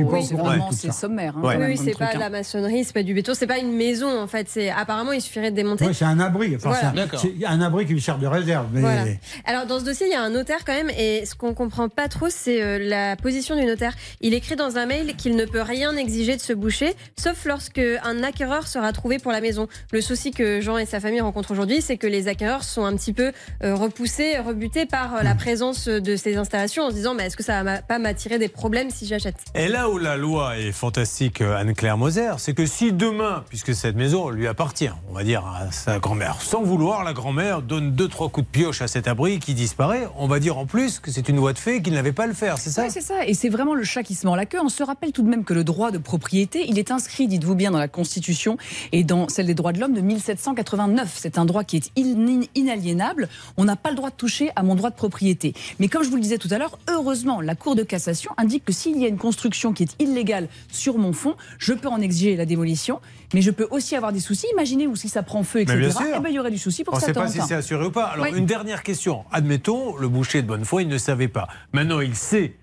oui, 0.00 0.26
vraiment 0.32 0.70
sommaire. 0.72 1.34
hein, 1.36 1.40
Ouais. 1.42 1.56
même 1.56 1.70
Oui, 1.70 1.76
c'est 1.82 1.96
pas 1.96 2.12
de 2.14 2.18
la 2.18 2.28
maçonnerie, 2.30 2.84
c'est 2.84 2.92
pas 2.92 3.02
du 3.02 3.14
béton, 3.14 3.32
c'est 3.34 3.46
pas 3.46 3.58
une 3.58 3.72
maison 3.76 4.20
en 4.20 4.26
fait. 4.26 4.48
C'est 4.48 4.70
apparemment 4.70 5.12
il 5.12 5.20
suffirait 5.20 5.50
de 5.50 5.56
démonter. 5.56 5.86
Ouais, 5.86 5.94
c'est 5.94 6.04
un 6.04 6.18
abri. 6.20 6.54
Enfin, 6.56 6.70
Voilà. 6.70 6.92
c'est 7.16 7.46
un- 7.46 7.60
abri 7.60 7.86
qui 7.86 7.92
lui 7.92 8.00
sert 8.00 8.18
de 8.18 8.26
réserve. 8.26 8.66
Mais 8.72 8.80
Voilà. 8.80 9.04
Alors 9.44 9.66
dans 9.66 9.78
ce 9.78 9.84
dossier, 9.84 10.06
il 10.08 10.12
y 10.12 10.16
a 10.16 10.22
un 10.22 10.30
notaire 10.30 10.64
quand 10.66 10.72
même, 10.74 10.90
et 10.90 11.24
ce 11.24 11.34
qu'on 11.34 11.54
comprend 11.54 11.88
pas 11.88 12.08
trop, 12.08 12.26
c'est 12.28 12.60
euh, 12.62 12.78
la 12.80 13.14
position 13.16 13.54
du 13.56 13.64
notaire. 13.64 13.94
Il 14.20 14.34
écrit 14.34 14.56
dans 14.56 14.76
un 14.78 14.86
mail 14.86 15.14
qu'il 15.16 15.36
ne 15.36 15.44
peut 15.44 15.62
rien 15.62 15.96
exiger 15.96 16.34
de 16.36 16.40
ce 16.40 16.52
boucher, 16.52 16.94
sauf 17.16 17.44
lorsque 17.44 17.80
un 18.02 18.22
acquéreur 18.24 18.66
sera 18.66 18.92
trouvé 18.92 19.18
pour 19.18 19.30
la 19.32 19.40
maison. 19.40 19.68
Le 19.92 20.00
souci 20.00 20.32
que 20.32 20.60
Jean 20.60 20.76
et 20.78 20.86
sa 20.86 20.98
famille 21.00 21.20
rencontrent 21.20 21.52
aujourd'hui, 21.52 21.80
c'est 21.82 21.96
que 21.98 22.06
les 22.08 22.26
acquéreurs 22.28 22.64
sont 22.64 22.84
un 22.84 22.96
petit 22.96 23.12
peu 23.12 23.32
euh, 23.62 23.74
repoussés, 23.92 24.38
rebutés 24.38 24.86
par 24.86 25.16
euh, 25.16 25.22
la 25.22 25.34
présence 25.34 25.86
de 25.86 26.16
ces 26.16 26.36
installations, 26.36 26.84
en 26.84 26.90
se 26.90 26.94
disant, 26.94 27.12
mais 27.14 27.24
est-ce 27.26 27.36
que 27.36 27.42
ça 27.42 27.62
va 27.62 27.82
pas 27.82 27.98
m'attirer 27.98 28.38
des 28.38 28.48
problèmes 28.48 28.88
si 28.90 29.06
j'achète? 29.06 29.36
Et 29.54 29.68
là 29.68 29.90
où 29.90 29.98
la 29.98 30.16
loi 30.16 30.58
est 30.58 30.72
fantastique, 30.72 31.42
euh, 31.42 31.56
Anne-Claire 31.56 31.98
Moser, 31.98 32.32
c'est 32.38 32.54
que 32.54 32.64
si 32.64 32.92
demain, 32.92 33.44
puisque 33.50 33.74
cette 33.74 33.94
maison 33.96 34.30
lui 34.30 34.46
appartient, 34.48 34.88
on 35.10 35.12
va 35.12 35.24
dire 35.24 35.44
à 35.46 35.70
sa 35.70 35.98
grand-mère, 35.98 36.40
sans 36.40 36.62
vouloir, 36.62 37.04
la 37.04 37.12
grand-mère 37.12 37.60
donne 37.60 37.92
deux, 37.92 38.08
trois 38.08 38.30
coups 38.30 38.46
de 38.46 38.50
pioche 38.50 38.80
à 38.80 38.88
cet 38.88 39.06
abri 39.08 39.38
qui 39.40 39.52
disparaît, 39.52 40.08
on 40.16 40.26
va 40.26 40.40
dire 40.40 40.56
en 40.56 40.64
plus 40.64 40.98
que 40.98 41.10
c'est 41.10 41.28
une 41.28 41.36
loi 41.36 41.52
de 41.52 41.58
fait 41.58 41.82
qu'il 41.82 41.92
n'avait 41.92 42.12
pas 42.12 42.24
à 42.24 42.28
le 42.28 42.32
faire, 42.34 42.56
c'est 42.56 42.70
ça? 42.70 42.84
Oui, 42.84 42.90
c'est 42.90 43.02
ça. 43.02 43.26
Et 43.26 43.34
c'est 43.34 43.50
vraiment 43.50 43.74
le 43.74 43.84
chat 43.84 44.02
qui 44.02 44.14
se 44.14 44.26
mord 44.26 44.36
la 44.36 44.46
queue. 44.46 44.58
On 44.64 44.70
se 44.70 44.82
rappelle 44.82 45.12
tout 45.12 45.22
de 45.22 45.28
même 45.28 45.44
que 45.44 45.52
le 45.52 45.64
droit 45.64 45.90
de 45.90 45.98
propriété, 45.98 46.64
il 46.66 46.78
est 46.78 46.90
inscrit, 46.90 47.28
dites-vous 47.28 47.54
bien, 47.54 47.70
dans 47.70 47.78
la 47.78 47.88
Constitution 47.88 48.56
et 48.92 49.04
dans 49.04 49.28
celle 49.28 49.46
des 49.46 49.54
droits 49.54 49.72
de 49.72 49.80
l'homme 49.80 49.92
de 49.94 50.00
1789. 50.00 51.10
C'est 51.14 51.36
un 51.36 51.44
droit 51.44 51.64
qui 51.64 51.76
est 51.76 51.90
in- 51.98 52.40
inaliénable. 52.54 53.28
On 53.58 53.64
n'a 53.64 53.76
pas 53.82 53.90
le 53.90 53.96
droit 53.96 54.10
de 54.10 54.14
toucher 54.14 54.50
à 54.56 54.62
mon 54.62 54.74
droit 54.74 54.90
de 54.90 54.94
propriété. 54.94 55.54
Mais 55.78 55.88
comme 55.88 56.02
je 56.04 56.08
vous 56.08 56.16
le 56.16 56.22
disais 56.22 56.38
tout 56.38 56.48
à 56.50 56.58
l'heure, 56.58 56.78
heureusement, 56.88 57.40
la 57.40 57.54
Cour 57.54 57.74
de 57.76 57.82
cassation 57.82 58.30
indique 58.36 58.64
que 58.64 58.72
s'il 58.72 58.98
y 58.98 59.04
a 59.04 59.08
une 59.08 59.18
construction 59.18 59.72
qui 59.72 59.82
est 59.82 60.00
illégale 60.00 60.48
sur 60.70 60.98
mon 60.98 61.12
fond, 61.12 61.34
je 61.58 61.72
peux 61.72 61.88
en 61.88 62.00
exiger 62.00 62.36
la 62.36 62.46
démolition, 62.46 63.00
mais 63.34 63.42
je 63.42 63.50
peux 63.50 63.66
aussi 63.70 63.96
avoir 63.96 64.12
des 64.12 64.20
soucis. 64.20 64.46
Imaginez 64.52 64.86
où 64.86 64.96
si 64.96 65.08
ça 65.08 65.22
prend 65.22 65.42
feu, 65.42 65.60
etc. 65.60 65.74
Mais 65.76 65.86
bien 65.86 65.90
sûr. 65.90 66.06
eh 66.16 66.20
ben, 66.20 66.28
il 66.30 66.34
y 66.34 66.38
aurait 66.38 66.50
du 66.50 66.58
souci 66.58 66.84
pour 66.84 66.94
On 66.94 66.96
ne 66.96 67.00
sa 67.00 67.06
sait 67.08 67.12
pas 67.12 67.28
si 67.28 67.40
c'est 67.42 67.54
assuré 67.54 67.84
ou 67.86 67.90
pas. 67.90 68.04
Alors, 68.06 68.26
Oui. 68.30 68.38
une 68.38 68.46
dernière 68.46 68.82
question. 68.82 69.24
Admettons, 69.32 69.96
le 69.96 70.08
boucher 70.08 70.42
de 70.42 70.46
bonne 70.46 70.64
foi, 70.64 70.82
il 70.82 70.88
ne 70.88 70.98
savait 70.98 71.28
pas. 71.28 71.48
Maintenant, 71.72 72.00
il 72.00 72.14
sait, 72.14 72.54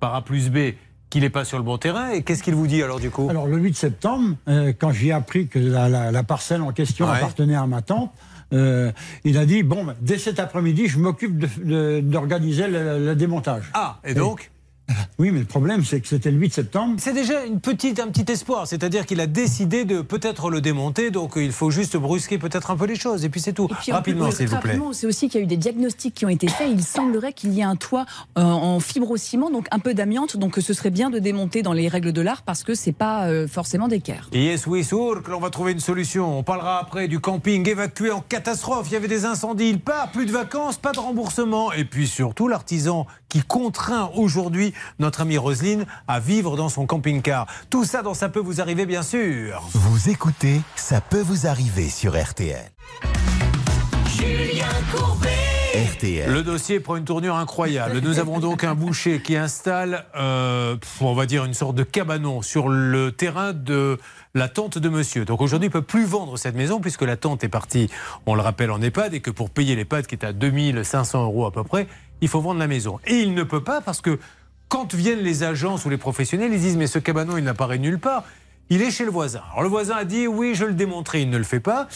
par 0.00 0.14
A 0.14 0.22
plus 0.24 0.50
B, 0.50 0.74
qu'il 1.10 1.22
n'est 1.22 1.30
pas 1.30 1.44
sur 1.44 1.58
le 1.58 1.64
bon 1.64 1.78
terrain. 1.78 2.10
Et 2.10 2.22
qu'est-ce 2.22 2.42
qu'il 2.42 2.54
vous 2.54 2.66
dit 2.66 2.82
alors, 2.82 2.98
du 2.98 3.10
coup? 3.10 3.28
Alors, 3.30 3.46
le 3.46 3.56
8 3.58 3.76
septembre, 3.76 4.34
euh, 4.48 4.72
quand 4.76 4.90
j'ai 4.90 5.12
appris 5.12 5.46
que 5.46 5.58
la, 5.60 5.88
la- 5.88 6.10
la 6.10 6.22
parcelle 6.24 6.60
en 6.62 6.72
question 6.72 7.06
Ouais. 7.06 7.16
appartenait 7.16 7.54
à 7.54 7.66
ma 7.66 7.82
tante, 7.82 8.10
euh, 8.54 8.92
il 9.24 9.36
a 9.38 9.46
dit 9.46 9.62
Bon, 9.62 9.86
dès 10.00 10.18
cet 10.18 10.38
après-midi, 10.38 10.86
je 10.86 10.98
m'occupe 10.98 11.36
d'organiser 11.38 12.66
le 12.68 13.14
démontage. 13.14 13.70
Ah, 13.74 13.98
et 14.04 14.14
donc? 14.14 14.50
Oui, 15.18 15.30
mais 15.30 15.40
le 15.40 15.44
problème, 15.44 15.84
c'est 15.84 16.00
que 16.00 16.08
c'était 16.08 16.32
le 16.32 16.38
8 16.38 16.52
septembre. 16.52 16.94
C'est 16.98 17.12
déjà 17.12 17.44
une 17.44 17.60
petite, 17.60 18.00
un 18.00 18.08
petit 18.08 18.30
espoir, 18.32 18.66
c'est-à-dire 18.66 19.06
qu'il 19.06 19.20
a 19.20 19.28
décidé 19.28 19.84
de 19.84 20.02
peut-être 20.02 20.50
le 20.50 20.60
démonter, 20.60 21.12
donc 21.12 21.34
il 21.36 21.52
faut 21.52 21.70
juste 21.70 21.96
brusquer 21.96 22.36
peut-être 22.36 22.72
un 22.72 22.76
peu 22.76 22.86
les 22.86 22.96
choses, 22.96 23.24
et 23.24 23.28
puis 23.28 23.40
c'est 23.40 23.52
tout. 23.52 23.68
Et 23.70 23.74
puis, 23.80 23.92
en 23.92 23.96
Rapidement, 23.96 24.30
s'il 24.32 24.48
vous 24.48 24.56
plaît. 24.56 24.72
rapidement, 24.72 24.92
C'est 24.92 25.06
aussi 25.06 25.28
qu'il 25.28 25.40
y 25.40 25.42
a 25.42 25.44
eu 25.44 25.46
des 25.46 25.56
diagnostics 25.56 26.14
qui 26.14 26.26
ont 26.26 26.30
été 26.30 26.48
faits. 26.48 26.68
Il 26.70 26.82
semblerait 26.82 27.32
qu'il 27.32 27.52
y 27.52 27.60
ait 27.60 27.64
un 27.64 27.76
toit 27.76 28.06
euh, 28.36 28.42
en 28.42 28.80
fibrociment, 28.80 29.50
donc 29.50 29.68
un 29.70 29.78
peu 29.78 29.94
d'amiante. 29.94 30.36
Donc 30.36 30.56
ce 30.60 30.72
serait 30.72 30.90
bien 30.90 31.10
de 31.10 31.20
démonter 31.20 31.62
dans 31.62 31.72
les 31.72 31.86
règles 31.86 32.12
de 32.12 32.20
l'art 32.20 32.42
parce 32.42 32.64
que 32.64 32.74
c'est 32.74 32.92
pas 32.92 33.28
euh, 33.28 33.46
forcément 33.46 33.86
d'équerre. 33.86 34.28
Yes, 34.32 34.66
oui, 34.66 34.82
sûr 34.82 35.22
que 35.22 35.30
l'on 35.30 35.40
va 35.40 35.50
trouver 35.50 35.72
une 35.72 35.80
solution. 35.80 36.38
On 36.38 36.42
parlera 36.42 36.80
après 36.80 37.06
du 37.06 37.20
camping 37.20 37.68
évacué 37.68 38.10
en 38.10 38.20
catastrophe. 38.20 38.88
Il 38.90 38.94
y 38.94 38.96
avait 38.96 39.08
des 39.08 39.24
incendies, 39.24 39.70
il 39.70 39.80
part, 39.80 40.10
plus 40.10 40.26
de 40.26 40.32
vacances, 40.32 40.76
pas 40.76 40.92
de 40.92 40.98
remboursement. 40.98 41.72
Et 41.72 41.84
puis 41.84 42.08
surtout, 42.08 42.48
l'artisan 42.48 43.06
qui 43.34 43.42
contraint 43.42 44.12
aujourd'hui 44.14 44.72
notre 45.00 45.22
amie 45.22 45.38
Roselyne 45.38 45.86
à 46.06 46.20
vivre 46.20 46.56
dans 46.56 46.68
son 46.68 46.86
camping-car. 46.86 47.48
Tout 47.68 47.84
ça 47.84 48.00
dans 48.02 48.14
Ça 48.14 48.28
peut 48.28 48.38
vous 48.38 48.60
arriver, 48.60 48.86
bien 48.86 49.02
sûr. 49.02 49.60
Vous 49.72 50.08
écoutez 50.08 50.60
Ça 50.76 51.00
peut 51.00 51.20
vous 51.20 51.48
arriver 51.48 51.88
sur 51.88 52.12
RTL. 52.12 52.70
RTL. 55.74 56.32
Le 56.32 56.42
dossier 56.44 56.78
prend 56.78 56.94
une 56.94 57.04
tournure 57.04 57.34
incroyable. 57.34 57.98
Nous 57.98 58.20
avons 58.20 58.38
donc 58.38 58.62
un 58.62 58.76
boucher 58.76 59.20
qui 59.20 59.36
installe, 59.36 60.04
euh, 60.14 60.76
on 61.00 61.14
va 61.14 61.26
dire, 61.26 61.44
une 61.44 61.54
sorte 61.54 61.74
de 61.74 61.82
cabanon 61.82 62.40
sur 62.40 62.68
le 62.68 63.10
terrain 63.10 63.52
de 63.52 63.98
la 64.34 64.48
tante 64.48 64.78
de 64.78 64.88
monsieur. 64.88 65.24
Donc 65.24 65.40
aujourd'hui, 65.40 65.66
il 65.66 65.70
ne 65.70 65.72
peut 65.72 65.82
plus 65.82 66.04
vendre 66.04 66.36
cette 66.36 66.54
maison 66.54 66.80
puisque 66.80 67.02
la 67.02 67.16
tante 67.16 67.42
est 67.42 67.48
partie, 67.48 67.90
on 68.26 68.36
le 68.36 68.42
rappelle, 68.42 68.70
en 68.70 68.80
EHPAD 68.80 69.14
et 69.14 69.20
que 69.20 69.32
pour 69.32 69.50
payer 69.50 69.74
l'EHPAD 69.74 70.06
qui 70.06 70.14
est 70.14 70.24
à 70.24 70.32
2500 70.32 71.24
euros 71.24 71.46
à 71.46 71.50
peu 71.50 71.64
près, 71.64 71.88
il 72.20 72.28
faut 72.28 72.40
vendre 72.40 72.60
la 72.60 72.66
maison. 72.66 72.98
Et 73.06 73.20
il 73.20 73.34
ne 73.34 73.42
peut 73.42 73.62
pas 73.62 73.80
parce 73.80 74.00
que 74.00 74.18
quand 74.68 74.94
viennent 74.94 75.20
les 75.20 75.42
agences 75.42 75.84
ou 75.84 75.90
les 75.90 75.96
professionnels, 75.96 76.52
ils 76.52 76.60
disent 76.60 76.76
mais 76.76 76.86
ce 76.86 76.98
cabanon, 76.98 77.36
il 77.36 77.44
n'apparaît 77.44 77.78
nulle 77.78 77.98
part. 77.98 78.24
Il 78.70 78.82
est 78.82 78.90
chez 78.90 79.04
le 79.04 79.10
voisin. 79.10 79.42
Alors 79.52 79.62
le 79.62 79.68
voisin 79.68 79.96
a 79.96 80.04
dit 80.04 80.26
oui, 80.26 80.54
je 80.54 80.64
le 80.64 80.74
démontrer, 80.74 81.22
il 81.22 81.30
ne 81.30 81.38
le 81.38 81.44
fait 81.44 81.60
pas. 81.60 81.88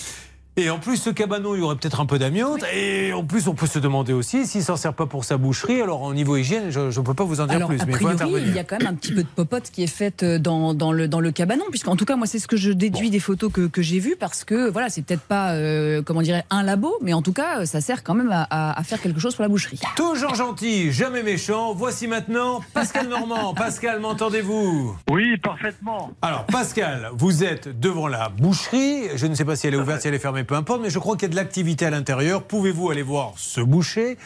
Et 0.60 0.70
en 0.70 0.78
plus, 0.80 0.96
ce 0.96 1.10
cabanon, 1.10 1.54
il 1.54 1.60
y 1.60 1.62
aurait 1.62 1.76
peut-être 1.76 2.00
un 2.00 2.06
peu 2.06 2.18
d'amiante. 2.18 2.62
Et 2.74 3.12
en 3.12 3.22
plus, 3.22 3.46
on 3.46 3.54
peut 3.54 3.68
se 3.68 3.78
demander 3.78 4.12
aussi 4.12 4.44
s'il 4.44 4.62
s'en 4.64 4.76
sert 4.76 4.92
pas 4.92 5.06
pour 5.06 5.24
sa 5.24 5.36
boucherie. 5.36 5.80
Alors, 5.80 6.02
au 6.02 6.12
niveau 6.12 6.36
hygiène, 6.36 6.70
je 6.70 6.80
ne 6.80 7.04
peux 7.04 7.14
pas 7.14 7.22
vous 7.22 7.40
en 7.40 7.46
dire 7.46 7.56
Alors, 7.56 7.68
plus, 7.68 7.80
a 7.80 7.86
mais 7.86 7.92
il 7.92 7.98
faut 7.98 8.04
priori, 8.06 8.14
intervenir. 8.14 8.48
il 8.48 8.54
y 8.56 8.58
a 8.58 8.64
quand 8.64 8.78
même 8.80 8.88
un 8.88 8.94
petit 8.94 9.12
peu 9.12 9.22
de 9.22 9.28
popote 9.28 9.70
qui 9.72 9.84
est 9.84 9.86
faite 9.86 10.24
euh, 10.24 10.40
dans, 10.40 10.74
dans, 10.74 10.90
le, 10.90 11.06
dans 11.06 11.20
le 11.20 11.30
cabanon, 11.30 11.62
puisqu'en 11.70 11.94
tout 11.94 12.04
cas, 12.04 12.16
moi, 12.16 12.26
c'est 12.26 12.40
ce 12.40 12.48
que 12.48 12.56
je 12.56 12.72
déduis 12.72 13.08
des 13.10 13.20
photos 13.20 13.52
que, 13.52 13.68
que 13.68 13.82
j'ai 13.82 14.00
vues, 14.00 14.16
parce 14.18 14.42
que 14.42 14.68
voilà, 14.68 14.88
c'est 14.88 15.02
peut-être 15.02 15.22
pas, 15.22 15.52
euh, 15.52 16.02
comment 16.02 16.22
dirais 16.22 16.44
un 16.50 16.64
labo, 16.64 16.92
mais 17.02 17.12
en 17.12 17.22
tout 17.22 17.32
cas, 17.32 17.60
euh, 17.60 17.64
ça 17.64 17.80
sert 17.80 18.02
quand 18.02 18.14
même 18.14 18.32
à, 18.32 18.42
à- 18.50 18.76
à 18.78 18.82
faire 18.82 19.00
quelque 19.00 19.20
chose 19.20 19.36
pour 19.36 19.42
la 19.42 19.48
boucherie. 19.48 19.78
Toujours 19.94 20.34
gentil, 20.34 20.90
jamais 20.90 21.22
méchant. 21.22 21.72
Voici 21.72 22.08
maintenant 22.08 22.62
Pascal 22.74 23.06
Normand. 23.08 23.54
Pascal, 23.56 24.00
m'entendez-vous? 24.00 24.96
Oui, 25.08 25.36
parfaitement. 25.36 26.10
Alors, 26.20 26.44
Pascal, 26.46 27.10
vous 27.14 27.44
êtes 27.44 27.78
devant 27.78 28.08
la 28.08 28.28
boucherie. 28.28 29.04
Je 29.14 29.26
ne 29.28 29.36
sais 29.36 29.44
pas 29.44 29.54
si 29.54 29.68
elle 29.68 29.74
est 29.74 29.78
ouverte, 29.78 30.00
si 30.00 30.08
elle 30.08 30.14
est 30.14 30.18
fermée, 30.18 30.44
peu 30.48 30.56
importe, 30.56 30.80
mais 30.82 30.90
je 30.90 30.98
crois 30.98 31.14
qu'il 31.14 31.22
y 31.22 31.30
a 31.30 31.32
de 31.32 31.36
l'activité 31.36 31.86
à 31.86 31.90
l'intérieur. 31.90 32.42
Pouvez-vous 32.42 32.90
aller 32.90 33.02
voir 33.02 33.34
ce 33.36 33.60
boucher 33.60 34.18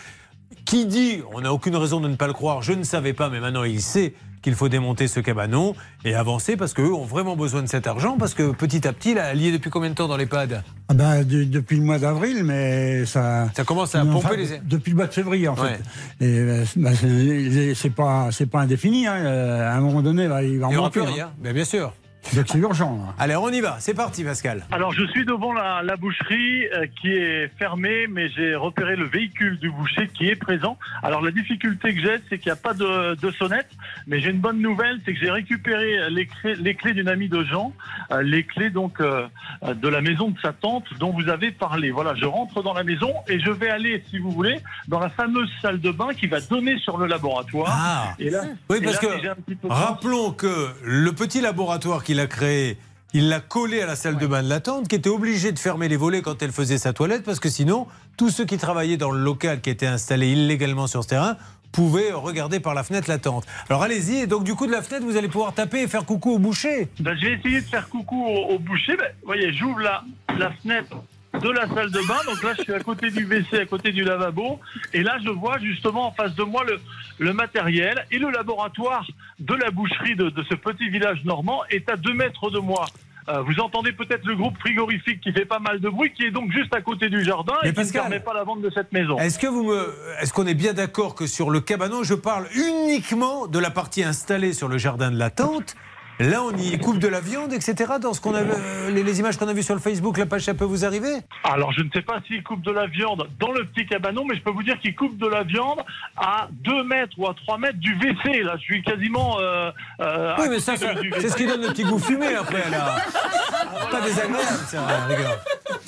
qui 0.64 0.86
dit, 0.86 1.20
on 1.34 1.40
n'a 1.42 1.52
aucune 1.52 1.76
raison 1.76 2.00
de 2.00 2.08
ne 2.08 2.14
pas 2.16 2.28
le 2.28 2.32
croire, 2.32 2.62
je 2.62 2.72
ne 2.72 2.84
savais 2.84 3.12
pas, 3.12 3.28
mais 3.28 3.40
maintenant 3.40 3.64
il 3.64 3.82
sait 3.82 4.14
qu'il 4.42 4.54
faut 4.54 4.68
démonter 4.68 5.06
ce 5.08 5.20
cabanon 5.20 5.74
et 6.04 6.14
avancer 6.14 6.56
parce 6.56 6.74
qu'eux 6.74 6.92
ont 6.92 7.04
vraiment 7.04 7.36
besoin 7.36 7.62
de 7.62 7.68
cet 7.68 7.86
argent 7.86 8.16
parce 8.18 8.34
que 8.34 8.50
petit 8.52 8.86
à 8.88 8.92
petit, 8.92 9.14
là, 9.14 9.34
lié 9.34 9.52
depuis 9.52 9.70
combien 9.70 9.88
de 9.90 9.94
temps 9.94 10.08
dans 10.08 10.16
l'EHPAD 10.16 10.62
Ah 10.88 10.94
ben, 10.94 11.22
de- 11.24 11.44
depuis 11.44 11.76
le 11.76 11.82
mois 11.84 11.98
d'avril, 11.98 12.42
mais 12.44 13.04
ça. 13.06 13.48
Ça 13.56 13.62
commence 13.64 13.94
à 13.94 14.02
Enfin, 14.04 14.12
pomper 14.28 14.36
les... 14.36 14.58
Depuis 14.64 14.90
le 14.90 14.96
mois 14.96 15.06
de 15.06 15.12
février, 15.14 15.46
en 15.48 15.54
Ouais. 15.54 15.78
fait. 16.18 16.24
Et 16.26 16.38
euh, 16.40 16.64
ben, 16.76 16.92
c'est 16.94 17.74
c'est 17.74 17.90
pas, 17.90 18.60
indéfini. 18.60 19.06
hein. 19.06 19.14
Euh, 19.14 19.70
À 19.70 19.74
un 19.76 19.80
moment 19.80 20.02
donné, 20.02 20.26
là, 20.26 20.42
il 20.42 20.58
va 20.58 20.66
en 20.68 20.72
manquer. 20.72 21.00
hein. 21.00 21.30
bien, 21.40 21.52
bien 21.52 21.64
sûr. 21.64 21.92
Donc 22.34 22.44
c'est 22.48 22.58
urgent. 22.58 22.96
là. 22.96 23.14
Allez, 23.18 23.36
on 23.36 23.48
y 23.50 23.60
va, 23.60 23.76
c'est 23.80 23.94
parti 23.94 24.24
Pascal. 24.24 24.64
Alors, 24.70 24.92
je 24.92 25.04
suis 25.08 25.24
devant 25.24 25.52
la, 25.52 25.82
la 25.82 25.96
boucherie 25.96 26.66
euh, 26.68 26.86
qui 27.00 27.08
est 27.12 27.50
fermée, 27.58 28.06
mais 28.08 28.30
j'ai 28.30 28.54
repéré 28.54 28.96
le 28.96 29.04
véhicule 29.04 29.58
du 29.58 29.70
boucher 29.70 30.08
qui 30.08 30.28
est 30.28 30.36
présent. 30.36 30.78
Alors, 31.02 31.20
la 31.20 31.30
difficulté 31.30 31.94
que 31.94 32.00
j'ai, 32.00 32.16
c'est 32.30 32.38
qu'il 32.38 32.46
n'y 32.50 32.52
a 32.52 32.56
pas 32.62 32.74
de, 32.74 33.16
de 33.16 33.30
sonnette, 33.32 33.68
mais 34.06 34.20
j'ai 34.20 34.30
une 34.30 34.38
bonne 34.38 34.60
nouvelle, 34.60 35.00
c'est 35.04 35.12
que 35.12 35.20
j'ai 35.20 35.30
récupéré 35.30 36.08
les 36.10 36.26
clés, 36.26 36.54
les 36.54 36.74
clés 36.74 36.94
d'une 36.94 37.08
amie 37.08 37.28
de 37.28 37.42
Jean, 37.44 37.72
euh, 38.12 38.22
les 38.22 38.44
clés 38.44 38.70
donc 38.70 39.00
euh, 39.00 39.26
de 39.74 39.88
la 39.88 40.00
maison 40.00 40.30
de 40.30 40.38
sa 40.40 40.52
tante 40.52 40.84
dont 41.00 41.10
vous 41.12 41.28
avez 41.28 41.50
parlé. 41.50 41.90
Voilà, 41.90 42.14
je 42.14 42.24
rentre 42.24 42.62
dans 42.62 42.72
la 42.72 42.84
maison 42.84 43.12
et 43.28 43.40
je 43.40 43.50
vais 43.50 43.68
aller, 43.68 44.02
si 44.10 44.18
vous 44.18 44.30
voulez, 44.30 44.58
dans 44.88 45.00
la 45.00 45.10
fameuse 45.10 45.50
salle 45.60 45.80
de 45.80 45.90
bain 45.90 46.14
qui 46.18 46.28
va 46.28 46.40
donner 46.40 46.78
sur 46.78 46.96
le 46.96 47.06
laboratoire. 47.06 47.68
Ah 47.70 48.14
Et 48.18 48.30
là, 48.30 48.42
Oui, 48.70 48.78
et 48.78 48.80
parce 48.84 49.02
là, 49.02 49.08
que 49.08 49.68
rappelons 49.68 50.30
que 50.32 50.68
le 50.84 51.12
petit 51.12 51.40
laboratoire 51.40 52.04
qu'il 52.12 52.20
a 52.20 52.26
créé, 52.26 52.76
il 53.14 53.30
l'a 53.30 53.40
collé 53.40 53.80
à 53.80 53.86
la 53.86 53.96
salle 53.96 54.18
de 54.18 54.26
bain 54.26 54.42
de 54.42 54.48
la 54.50 54.60
tante, 54.60 54.86
qui 54.86 54.96
était 54.96 55.08
obligée 55.08 55.50
de 55.50 55.58
fermer 55.58 55.88
les 55.88 55.96
volets 55.96 56.20
quand 56.20 56.42
elle 56.42 56.52
faisait 56.52 56.76
sa 56.76 56.92
toilette, 56.92 57.24
parce 57.24 57.40
que 57.40 57.48
sinon, 57.48 57.86
tous 58.18 58.28
ceux 58.28 58.44
qui 58.44 58.58
travaillaient 58.58 58.98
dans 58.98 59.10
le 59.12 59.22
local 59.22 59.62
qui 59.62 59.70
était 59.70 59.86
installé 59.86 60.28
illégalement 60.32 60.86
sur 60.86 61.02
ce 61.04 61.08
terrain 61.08 61.38
pouvaient 61.72 62.12
regarder 62.12 62.60
par 62.60 62.74
la 62.74 62.82
fenêtre 62.82 63.08
la 63.08 63.16
tente. 63.16 63.46
Alors 63.70 63.82
allez-y, 63.82 64.16
et 64.16 64.26
donc 64.26 64.44
du 64.44 64.54
coup 64.54 64.66
de 64.66 64.72
la 64.72 64.82
fenêtre, 64.82 65.06
vous 65.06 65.16
allez 65.16 65.28
pouvoir 65.28 65.54
taper 65.54 65.80
et 65.80 65.88
faire 65.88 66.04
coucou 66.04 66.32
au 66.32 66.38
boucher. 66.38 66.88
Ben, 67.00 67.16
je 67.18 67.28
vais 67.28 67.32
essayer 67.32 67.62
de 67.62 67.66
faire 67.66 67.88
coucou 67.88 68.22
au, 68.26 68.54
au 68.54 68.58
boucher. 68.58 68.94
Ben, 68.98 69.06
vous 69.22 69.26
voyez, 69.28 69.54
j'ouvre 69.54 69.80
la, 69.80 70.04
la 70.38 70.50
fenêtre 70.52 70.96
de 71.40 71.50
la 71.50 71.66
salle 71.68 71.90
de 71.90 72.06
bain. 72.06 72.18
Donc 72.26 72.42
là, 72.42 72.52
je 72.56 72.62
suis 72.62 72.74
à 72.74 72.80
côté 72.80 73.10
du 73.10 73.24
WC, 73.24 73.60
à 73.60 73.66
côté 73.66 73.92
du 73.92 74.04
lavabo. 74.04 74.60
Et 74.92 75.02
là, 75.02 75.16
je 75.24 75.30
vois 75.30 75.58
justement 75.58 76.08
en 76.08 76.12
face 76.12 76.34
de 76.34 76.42
moi 76.42 76.64
le, 76.64 76.78
le 77.18 77.32
matériel 77.32 78.04
et 78.10 78.18
le 78.18 78.30
laboratoire 78.30 79.06
de 79.38 79.54
la 79.54 79.70
boucherie 79.70 80.16
de, 80.16 80.30
de 80.30 80.42
ce 80.44 80.54
petit 80.54 80.88
village 80.90 81.24
normand 81.24 81.62
est 81.70 81.88
à 81.90 81.96
deux 81.96 82.14
mètres 82.14 82.50
de 82.50 82.58
moi. 82.58 82.84
Euh, 83.28 83.40
vous 83.42 83.60
entendez 83.60 83.92
peut-être 83.92 84.24
le 84.26 84.34
groupe 84.34 84.58
frigorifique 84.58 85.20
qui 85.20 85.32
fait 85.32 85.44
pas 85.44 85.60
mal 85.60 85.78
de 85.78 85.88
bruit, 85.88 86.12
qui 86.12 86.24
est 86.24 86.32
donc 86.32 86.50
juste 86.50 86.74
à 86.74 86.80
côté 86.80 87.08
du 87.08 87.22
jardin 87.22 87.54
Mais 87.62 87.68
et 87.68 87.72
qui 87.72 87.78
ne 87.78 87.84
Pascal- 87.84 88.02
permet 88.02 88.18
pas 88.20 88.34
la 88.34 88.42
vente 88.42 88.62
de 88.62 88.70
cette 88.70 88.90
maison. 88.92 89.16
Est-ce 89.18 89.38
que 89.38 89.46
vous 89.46 89.62
me, 89.62 89.94
est-ce 90.20 90.32
qu'on 90.32 90.44
est 90.46 90.54
bien 90.54 90.72
d'accord 90.72 91.14
que 91.14 91.28
sur 91.28 91.48
le 91.50 91.60
cabanon, 91.60 92.02
je 92.02 92.14
parle 92.14 92.48
uniquement 92.56 93.46
de 93.46 93.60
la 93.60 93.70
partie 93.70 94.02
installée 94.02 94.52
sur 94.52 94.66
le 94.66 94.76
jardin 94.76 95.12
de 95.12 95.18
la 95.18 95.30
tente 95.30 95.76
Là, 96.20 96.42
on 96.42 96.56
y 96.56 96.78
coupe 96.78 96.98
de 96.98 97.08
la 97.08 97.20
viande, 97.20 97.52
etc. 97.52 97.94
Dans 98.00 98.12
ce 98.12 98.20
qu'on 98.20 98.34
a, 98.34 98.42
euh, 98.42 98.90
les, 98.90 99.02
les 99.02 99.18
images 99.18 99.36
qu'on 99.38 99.48
a 99.48 99.52
vues 99.52 99.62
sur 99.62 99.74
le 99.74 99.80
Facebook, 99.80 100.18
la 100.18 100.26
page, 100.26 100.42
ça 100.42 100.54
peut 100.54 100.64
vous 100.64 100.84
arriver? 100.84 101.16
Alors, 101.42 101.72
je 101.72 101.82
ne 101.82 101.88
sais 101.92 102.02
pas 102.02 102.20
s'il 102.26 102.42
coupe 102.44 102.62
de 102.62 102.70
la 102.70 102.86
viande 102.86 103.26
dans 103.40 103.50
le 103.50 103.64
petit 103.66 103.86
cabanon, 103.86 104.24
mais 104.28 104.36
je 104.36 104.42
peux 104.42 104.50
vous 104.50 104.62
dire 104.62 104.78
qu'il 104.78 104.94
coupe 104.94 105.16
de 105.18 105.26
la 105.26 105.42
viande 105.42 105.80
à 106.16 106.48
2 106.52 106.84
mètres 106.84 107.14
ou 107.18 107.26
à 107.26 107.34
3 107.34 107.58
mètres 107.58 107.78
du 107.78 107.94
WC. 107.96 108.42
Là, 108.44 108.54
je 108.56 108.62
suis 108.62 108.82
quasiment. 108.82 109.38
euh, 109.40 109.70
euh, 110.00 110.34
Oui, 110.38 110.46
mais 110.50 110.60
ça, 110.60 110.74
c'est 110.76 111.28
ce 111.28 111.36
qui 111.36 111.46
donne 111.46 111.62
le 111.62 111.68
petit 111.68 111.82
goût 111.84 111.98
fumé 111.98 112.34
après, 112.36 112.70
là. 112.70 112.96
Pas 113.90 114.00
désagréable, 114.02 114.46
ça. 114.68 114.86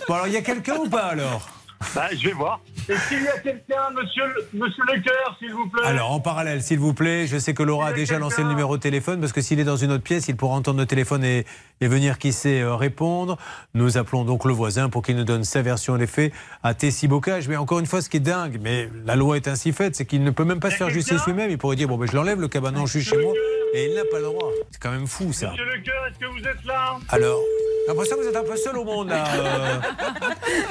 Bon, 0.08 0.14
alors, 0.14 0.26
il 0.26 0.32
y 0.32 0.36
a 0.38 0.42
quelqu'un 0.42 0.76
ou 0.76 0.88
pas, 0.88 1.04
alors? 1.06 1.48
Bah, 1.94 2.08
je 2.12 2.28
vais 2.28 2.32
voir. 2.34 2.60
Est-ce 2.88 3.08
qu'il 3.08 3.22
y 3.22 3.28
a 3.28 3.38
quelqu'un, 3.38 3.90
monsieur, 3.94 4.24
le- 4.26 4.58
monsieur 4.60 4.82
Lecoeur, 4.94 5.36
s'il 5.38 5.52
vous 5.52 5.68
plaît 5.68 5.84
Alors, 5.86 6.12
en 6.12 6.20
parallèle, 6.20 6.62
s'il 6.62 6.78
vous 6.78 6.92
plaît, 6.94 7.26
je 7.26 7.38
sais 7.38 7.54
que 7.54 7.62
Laura 7.62 7.88
a 7.88 7.92
déjà 7.92 8.18
lancé 8.18 8.42
le 8.42 8.48
numéro 8.48 8.76
de 8.76 8.82
téléphone 8.82 9.20
parce 9.20 9.32
que 9.32 9.40
s'il 9.40 9.58
est 9.60 9.64
dans 9.64 9.76
une 9.76 9.90
autre 9.92 10.02
pièce, 10.02 10.28
il 10.28 10.36
pourra 10.36 10.54
entendre 10.56 10.78
le 10.80 10.86
téléphone 10.86 11.24
et, 11.24 11.46
et 11.80 11.88
venir, 11.88 12.18
qui 12.18 12.32
sait, 12.32 12.60
euh, 12.60 12.74
répondre. 12.76 13.38
Nous 13.74 13.96
appelons 13.96 14.24
donc 14.24 14.44
le 14.44 14.52
voisin 14.52 14.88
pour 14.90 15.02
qu'il 15.02 15.16
nous 15.16 15.24
donne 15.24 15.44
sa 15.44 15.62
version 15.62 15.96
des 15.96 16.06
faits 16.06 16.32
à 16.62 16.74
Tessie 16.74 17.08
Bocage. 17.08 17.48
Mais 17.48 17.56
encore 17.56 17.78
une 17.78 17.86
fois, 17.86 18.02
ce 18.02 18.08
qui 18.10 18.18
est 18.18 18.20
dingue, 18.20 18.58
mais 18.60 18.88
la 19.06 19.16
loi 19.16 19.36
est 19.36 19.48
ainsi 19.48 19.72
faite, 19.72 19.96
c'est 19.96 20.04
qu'il 20.04 20.22
ne 20.22 20.30
peut 20.30 20.44
même 20.44 20.60
pas 20.60 20.70
se 20.70 20.76
faire 20.76 20.90
justice 20.90 21.24
lui-même. 21.26 21.50
Il 21.50 21.58
pourrait 21.58 21.76
dire, 21.76 21.88
bon, 21.88 21.96
ben, 21.96 22.06
je 22.06 22.14
l'enlève, 22.14 22.40
le 22.40 22.48
cabanon, 22.48 22.84
je 22.86 22.98
suis 22.98 23.04
chez 23.10 23.16
moi. 23.22 23.32
Et 23.72 23.86
il 23.88 23.94
n'a 23.94 24.04
pas 24.04 24.18
le 24.18 24.24
droit. 24.26 24.50
C'est 24.70 24.80
quand 24.80 24.92
même 24.92 25.06
fou, 25.06 25.32
ça. 25.32 25.50
Monsieur 25.50 25.64
Lecoeur, 25.64 26.06
est-ce 26.06 26.18
que 26.18 26.26
vous 26.26 26.46
êtes 26.46 26.64
là? 26.64 26.96
Alors, 27.08 27.40
l'impression 27.88 28.16
que 28.16 28.22
vous 28.22 28.28
êtes 28.28 28.36
un 28.36 28.42
peu 28.44 28.56
seul 28.56 28.76
au 28.78 28.84
monde, 28.84 29.08
là. 29.10 29.24
euh. 29.34 29.80